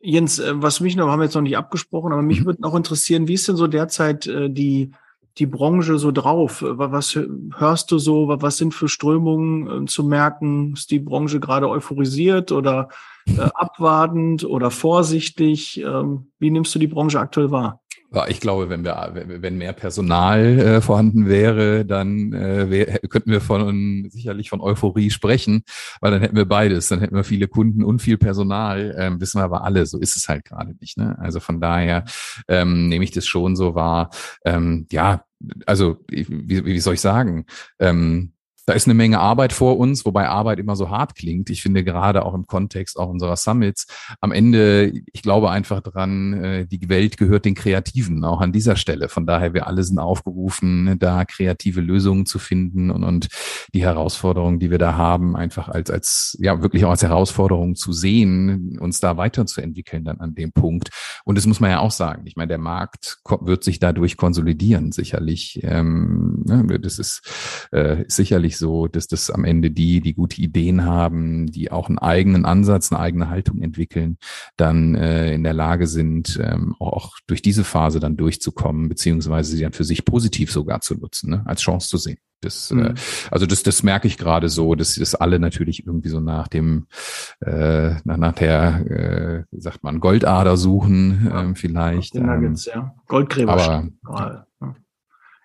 Jens, 0.00 0.38
äh, 0.38 0.52
was 0.54 0.80
mich 0.80 0.96
noch, 0.96 1.08
haben 1.08 1.20
wir 1.20 1.24
jetzt 1.24 1.34
noch 1.34 1.42
nicht 1.42 1.56
abgesprochen, 1.56 2.12
aber 2.12 2.22
mich 2.22 2.42
mhm. 2.42 2.46
würde 2.46 2.62
noch 2.62 2.74
interessieren, 2.74 3.26
wie 3.26 3.34
ist 3.34 3.48
denn 3.48 3.56
so 3.56 3.66
derzeit 3.66 4.26
äh, 4.26 4.48
die 4.48 4.92
die 5.38 5.46
Branche 5.46 5.98
so 5.98 6.10
drauf? 6.12 6.64
Was 6.66 7.18
hörst 7.56 7.90
du 7.90 7.98
so? 7.98 8.28
Was 8.28 8.56
sind 8.56 8.74
für 8.74 8.88
Strömungen 8.88 9.84
äh, 9.84 9.86
zu 9.86 10.04
merken? 10.04 10.72
Ist 10.74 10.90
die 10.90 10.98
Branche 10.98 11.40
gerade 11.40 11.68
euphorisiert 11.68 12.52
oder 12.52 12.88
äh, 13.26 13.40
abwartend 13.54 14.44
oder 14.44 14.70
vorsichtig? 14.70 15.80
Ähm, 15.80 16.32
wie 16.38 16.50
nimmst 16.50 16.74
du 16.74 16.78
die 16.78 16.86
Branche 16.86 17.20
aktuell 17.20 17.50
wahr? 17.50 17.80
Ich 18.28 18.40
glaube, 18.40 18.70
wenn 18.70 18.84
wir, 18.84 19.12
wenn 19.12 19.58
mehr 19.58 19.74
Personal 19.74 20.58
äh, 20.58 20.80
vorhanden 20.80 21.28
wäre, 21.28 21.84
dann 21.84 22.32
äh, 22.32 22.70
wär, 22.70 22.98
könnten 23.00 23.30
wir 23.30 23.42
von 23.42 24.08
sicherlich 24.10 24.48
von 24.48 24.62
Euphorie 24.62 25.10
sprechen, 25.10 25.62
weil 26.00 26.12
dann 26.12 26.22
hätten 26.22 26.36
wir 26.36 26.46
beides. 26.46 26.88
Dann 26.88 27.00
hätten 27.00 27.14
wir 27.14 27.24
viele 27.24 27.48
Kunden 27.48 27.84
und 27.84 28.00
viel 28.00 28.16
Personal. 28.16 28.96
Ähm, 28.98 29.20
wissen 29.20 29.40
wir 29.40 29.44
aber 29.44 29.62
alle, 29.62 29.84
so 29.84 29.98
ist 29.98 30.16
es 30.16 30.28
halt 30.28 30.46
gerade 30.46 30.74
nicht. 30.80 30.96
Ne? 30.96 31.18
Also 31.18 31.38
von 31.38 31.60
daher 31.60 32.04
ähm, 32.48 32.88
nehme 32.88 33.04
ich 33.04 33.10
das 33.10 33.26
schon 33.26 33.56
so 33.56 33.74
wahr. 33.74 34.08
Ähm, 34.42 34.86
ja, 34.90 35.24
also 35.66 35.98
wie, 36.08 36.64
wie 36.64 36.80
soll 36.80 36.94
ich 36.94 37.02
sagen? 37.02 37.44
Ähm, 37.78 38.32
da 38.68 38.74
ist 38.74 38.86
eine 38.86 38.92
Menge 38.92 39.18
Arbeit 39.18 39.54
vor 39.54 39.78
uns, 39.78 40.04
wobei 40.04 40.28
Arbeit 40.28 40.58
immer 40.58 40.76
so 40.76 40.90
hart 40.90 41.14
klingt. 41.14 41.48
Ich 41.48 41.62
finde 41.62 41.84
gerade 41.84 42.22
auch 42.26 42.34
im 42.34 42.46
Kontext 42.46 42.98
auch 42.98 43.08
unserer 43.08 43.36
Summits 43.36 43.86
am 44.20 44.30
Ende, 44.30 44.92
ich 45.10 45.22
glaube 45.22 45.48
einfach 45.48 45.80
dran, 45.80 46.34
äh, 46.34 46.66
die 46.66 46.90
Welt 46.90 47.16
gehört 47.16 47.46
den 47.46 47.54
Kreativen, 47.54 48.22
auch 48.26 48.42
an 48.42 48.52
dieser 48.52 48.76
Stelle. 48.76 49.08
Von 49.08 49.26
daher, 49.26 49.54
wir 49.54 49.66
alle 49.66 49.82
sind 49.82 49.98
aufgerufen, 49.98 50.98
da 50.98 51.24
kreative 51.24 51.80
Lösungen 51.80 52.26
zu 52.26 52.38
finden 52.38 52.90
und, 52.90 53.04
und 53.04 53.28
die 53.72 53.80
Herausforderungen, 53.80 54.58
die 54.58 54.70
wir 54.70 54.76
da 54.76 54.96
haben, 54.96 55.34
einfach 55.34 55.70
als, 55.70 55.90
als, 55.90 56.36
ja, 56.38 56.60
wirklich 56.60 56.84
auch 56.84 56.90
als 56.90 57.02
Herausforderung 57.02 57.74
zu 57.74 57.94
sehen, 57.94 58.78
uns 58.78 59.00
da 59.00 59.16
weiterzuentwickeln 59.16 60.04
dann 60.04 60.20
an 60.20 60.34
dem 60.34 60.52
Punkt. 60.52 60.90
Und 61.24 61.38
das 61.38 61.46
muss 61.46 61.60
man 61.60 61.70
ja 61.70 61.80
auch 61.80 61.90
sagen. 61.90 62.26
Ich 62.26 62.36
meine, 62.36 62.48
der 62.48 62.58
Markt 62.58 63.16
wird 63.40 63.64
sich 63.64 63.78
dadurch 63.78 64.18
konsolidieren, 64.18 64.92
sicherlich. 64.92 65.60
Ähm, 65.62 66.42
ne, 66.44 66.78
das 66.78 66.98
ist, 66.98 67.22
äh, 67.72 68.02
ist 68.02 68.16
sicherlich 68.16 68.57
so, 68.58 68.88
dass 68.88 69.06
das 69.06 69.30
am 69.30 69.44
Ende 69.44 69.70
die, 69.70 70.00
die 70.00 70.14
gute 70.14 70.40
Ideen 70.40 70.84
haben, 70.84 71.46
die 71.46 71.70
auch 71.70 71.88
einen 71.88 71.98
eigenen 71.98 72.44
Ansatz, 72.44 72.92
eine 72.92 73.00
eigene 73.00 73.30
Haltung 73.30 73.62
entwickeln, 73.62 74.18
dann 74.56 74.94
äh, 74.94 75.32
in 75.32 75.44
der 75.44 75.54
Lage 75.54 75.86
sind, 75.86 76.38
ähm, 76.42 76.74
auch 76.78 77.16
durch 77.26 77.42
diese 77.42 77.64
Phase 77.64 78.00
dann 78.00 78.16
durchzukommen, 78.16 78.88
beziehungsweise 78.88 79.56
sie 79.56 79.62
dann 79.62 79.72
für 79.72 79.84
sich 79.84 80.04
positiv 80.04 80.52
sogar 80.52 80.80
zu 80.80 80.94
nutzen, 80.94 81.30
ne, 81.30 81.42
als 81.46 81.60
Chance 81.60 81.88
zu 81.88 81.96
sehen. 81.96 82.18
Das, 82.40 82.70
äh, 82.70 82.74
mhm. 82.74 82.86
äh, 82.86 82.94
also 83.30 83.46
das, 83.46 83.62
das 83.62 83.82
merke 83.82 84.06
ich 84.06 84.16
gerade 84.16 84.48
so, 84.48 84.74
dass 84.74 84.94
das 84.94 85.14
alle 85.14 85.38
natürlich 85.38 85.86
irgendwie 85.86 86.08
so 86.08 86.20
nach 86.20 86.48
dem, 86.48 86.86
äh, 87.40 87.94
nach, 88.04 88.16
nach 88.16 88.32
der, 88.34 88.86
äh, 88.86 89.44
wie 89.50 89.60
sagt 89.60 89.82
man, 89.82 90.00
Goldader 90.00 90.56
suchen, 90.56 91.30
ähm, 91.32 91.56
vielleicht. 91.56 92.14
Ähm, 92.14 92.54
ja. 92.56 92.94
Goldgräber. 93.06 93.90
Aber, 94.04 94.46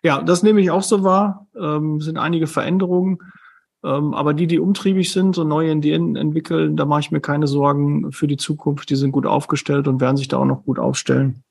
ja, 0.04 0.22
das 0.22 0.44
nehme 0.44 0.62
ich 0.62 0.70
auch 0.70 0.84
so 0.84 1.04
wahr. 1.04 1.48
Ähm, 1.60 2.02
sind 2.02 2.18
einige 2.18 2.48
Veränderungen. 2.48 3.20
Ähm, 3.84 4.14
aber 4.14 4.34
die, 4.34 4.48
die 4.48 4.60
umtriebig 4.60 5.12
sind 5.12 5.38
und 5.38 5.48
neue 5.48 5.72
Ideen 5.72 6.16
entwickeln, 6.16 6.78
da 6.78 6.86
mache 6.86 7.02
ich 7.02 7.12
mir 7.12 7.22
keine 7.22 7.48
Sorgen 7.48 8.12
für 8.12 8.28
die 8.28 8.38
Zukunft. 8.38 8.90
Die 8.90 8.96
sind 8.96 9.12
gut 9.12 9.26
aufgestellt 9.26 9.88
und 9.88 10.02
werden 10.02 10.18
sich 10.18 10.28
da 10.28 10.38
auch 10.38 10.46
noch 10.46 10.64
gut 10.64 10.80
aufstellen. 10.80 11.44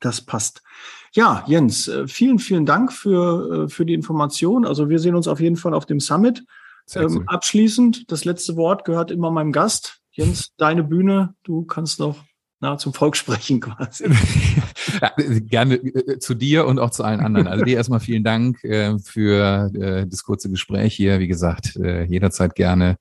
Das 0.00 0.20
passt. 0.20 0.62
Ja, 1.12 1.44
Jens, 1.46 1.88
äh, 1.88 2.06
vielen, 2.06 2.38
vielen 2.38 2.66
Dank 2.66 2.92
für, 2.92 3.64
äh, 3.64 3.68
für 3.68 3.84
die 3.84 3.94
Information. 3.94 4.64
Also 4.64 4.88
wir 4.88 5.00
sehen 5.00 5.16
uns 5.16 5.26
auf 5.26 5.40
jeden 5.40 5.56
Fall 5.56 5.74
auf 5.74 5.86
dem 5.86 6.00
Summit. 6.00 6.44
Ähm, 6.94 7.24
abschließend, 7.26 8.10
das 8.10 8.24
letzte 8.24 8.56
Wort 8.56 8.84
gehört 8.84 9.10
immer 9.10 9.30
meinem 9.30 9.52
Gast. 9.52 10.00
Jens, 10.12 10.52
deine 10.56 10.82
Bühne. 10.82 11.34
Du 11.42 11.64
kannst 11.64 12.00
noch 12.00 12.16
na, 12.60 12.76
zum 12.76 12.92
Volk 12.92 13.16
sprechen 13.16 13.60
quasi. 13.60 14.04
gerne 15.46 15.74
äh, 15.76 16.18
zu 16.18 16.34
dir 16.34 16.66
und 16.66 16.78
auch 16.78 16.90
zu 16.90 17.04
allen 17.04 17.20
anderen. 17.20 17.46
Also 17.46 17.64
dir 17.64 17.76
erstmal 17.76 18.00
vielen 18.00 18.24
Dank 18.24 18.62
äh, 18.64 18.98
für 18.98 19.70
äh, 19.74 20.06
das 20.06 20.24
kurze 20.24 20.50
Gespräch 20.50 20.94
hier. 20.94 21.20
Wie 21.20 21.28
gesagt, 21.28 21.76
äh, 21.76 22.04
jederzeit 22.04 22.54
gerne 22.54 22.96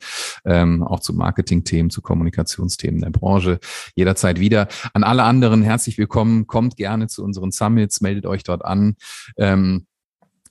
ähm, 0.45 0.84
auch 0.84 1.00
zu 1.00 1.13
Marketing-Themen, 1.13 1.89
zu 1.89 2.02
Kommunikationsthemen 2.02 3.02
der 3.02 3.10
Branche. 3.10 3.60
Jederzeit 3.95 4.39
wieder. 4.39 4.67
An 4.93 5.04
alle 5.04 5.23
anderen 5.23 5.63
herzlich 5.63 5.97
willkommen. 5.97 6.47
Kommt 6.47 6.78
gerne 6.78 7.08
zu 7.08 7.23
unseren 7.23 7.52
Summits, 7.52 8.02
meldet 8.02 8.26
euch 8.26 8.43
dort 8.43 8.63
an. 8.63 8.95
Ähm, 9.38 9.87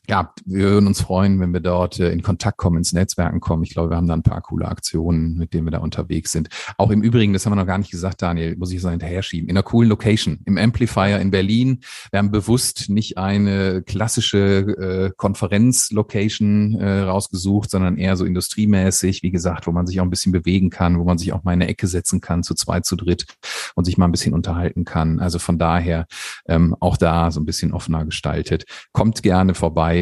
ja, 0.09 0.33
wir 0.45 0.71
würden 0.71 0.87
uns 0.87 1.01
freuen, 1.01 1.41
wenn 1.41 1.53
wir 1.53 1.61
dort 1.61 1.99
äh, 1.99 2.13
in 2.13 2.23
Kontakt 2.23 2.59
kommen, 2.59 2.79
ins 2.79 2.93
Netzwerken 2.93 3.41
kommen. 3.41 3.65
Ich 3.65 3.71
glaube, 3.71 3.91
wir 3.91 3.97
haben 3.97 4.07
da 4.07 4.15
ein 4.15 4.23
paar 4.23 4.41
coole 4.41 4.69
Aktionen, 4.69 5.37
mit 5.37 5.53
denen 5.53 5.67
wir 5.67 5.73
da 5.73 5.79
unterwegs 5.79 6.33
sind. 6.33 6.49
Auch 6.79 6.91
im 6.91 7.03
Übrigen, 7.03 7.33
das 7.33 7.45
haben 7.45 7.53
wir 7.53 7.57
noch 7.57 7.67
gar 7.67 7.79
nicht 7.79 7.91
gesagt, 7.91 8.23
Daniel, 8.23 8.57
muss 8.57 8.73
ich 8.73 8.81
so 8.81 8.89
hinterher 8.89 9.23
schieben, 9.23 9.49
in 9.49 9.57
einer 9.57 9.65
coolen 9.65 9.89
Location, 9.89 10.39
im 10.45 10.59
Amplifier 10.59 11.21
in 11.21 11.31
Berlin. 11.31 11.81
Wir 12.11 12.19
haben 12.19 12.31
bewusst 12.31 12.89
nicht 12.89 13.19
eine 13.19 13.83
klassische 13.83 15.09
äh, 15.09 15.13
Konferenz-Location 15.17 16.77
äh, 16.77 17.01
rausgesucht, 17.01 17.71
sondern 17.71 17.97
eher 17.97 18.17
so 18.17 18.25
industriemäßig, 18.25 19.23
wie 19.23 19.31
gesagt, 19.31 19.67
wo 19.67 19.73
man 19.73 19.87
sich 19.87 20.01
auch 20.01 20.05
ein 20.05 20.11
bisschen 20.11 20.33
bewegen 20.33 20.71
kann, 20.71 20.99
wo 20.99 21.05
man 21.05 21.19
sich 21.19 21.33
auch 21.33 21.43
mal 21.43 21.53
in 21.53 21.63
eine 21.63 21.71
Ecke 21.71 21.89
setzen 21.89 22.21
kann, 22.21 22.45
zu 22.45 22.55
zweit, 22.55 22.85
zu 22.85 22.95
dritt 22.95 23.27
und 23.75 23.85
sich 23.85 23.99
mal 23.99 24.05
ein 24.07 24.13
bisschen 24.13 24.35
unterhalten 24.35 24.85
kann. 24.85 25.19
Also 25.19 25.39
von 25.41 25.59
daher 25.59 26.07
ähm, 26.49 26.77
auch 26.79 26.97
da 26.97 27.31
so 27.33 27.41
ein 27.41 27.47
bisschen 27.47 27.73
offener 27.73 28.05
gestaltet. 28.05 28.65
Kommt 28.93 29.23
gerne 29.23 29.55
vorbei 29.55 29.96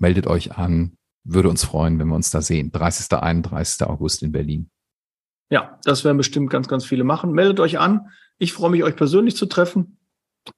meldet 0.00 0.26
euch 0.26 0.56
an. 0.56 0.96
Würde 1.24 1.48
uns 1.48 1.64
freuen, 1.64 1.98
wenn 1.98 2.08
wir 2.08 2.14
uns 2.14 2.30
da 2.30 2.40
sehen. 2.40 2.72
30. 2.72 3.12
31. 3.12 3.86
August 3.86 4.22
in 4.22 4.32
Berlin. 4.32 4.70
Ja, 5.50 5.78
das 5.84 6.04
werden 6.04 6.16
bestimmt 6.16 6.50
ganz, 6.50 6.68
ganz 6.68 6.84
viele 6.84 7.04
machen. 7.04 7.32
Meldet 7.32 7.60
euch 7.60 7.78
an. 7.78 8.08
Ich 8.38 8.52
freue 8.52 8.70
mich, 8.70 8.82
euch 8.84 8.96
persönlich 8.96 9.36
zu 9.36 9.46
treffen. 9.46 9.98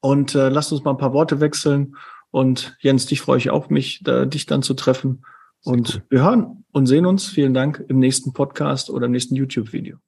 Und 0.00 0.34
äh, 0.34 0.48
lasst 0.48 0.72
uns 0.72 0.84
mal 0.84 0.92
ein 0.92 0.98
paar 0.98 1.12
Worte 1.12 1.40
wechseln. 1.40 1.96
Und 2.30 2.76
Jens, 2.80 3.06
dich 3.06 3.20
freue 3.20 3.38
ich 3.38 3.50
auch, 3.50 3.68
mich, 3.68 4.02
da, 4.04 4.24
dich 4.24 4.46
dann 4.46 4.62
zu 4.62 4.74
treffen. 4.74 5.24
Sehr 5.60 5.72
und 5.72 5.94
cool. 5.96 6.02
wir 6.10 6.22
hören 6.22 6.64
und 6.72 6.86
sehen 6.86 7.06
uns. 7.06 7.28
Vielen 7.28 7.54
Dank 7.54 7.84
im 7.88 7.98
nächsten 7.98 8.32
Podcast 8.32 8.90
oder 8.90 9.06
im 9.06 9.12
nächsten 9.12 9.34
YouTube-Video. 9.34 9.98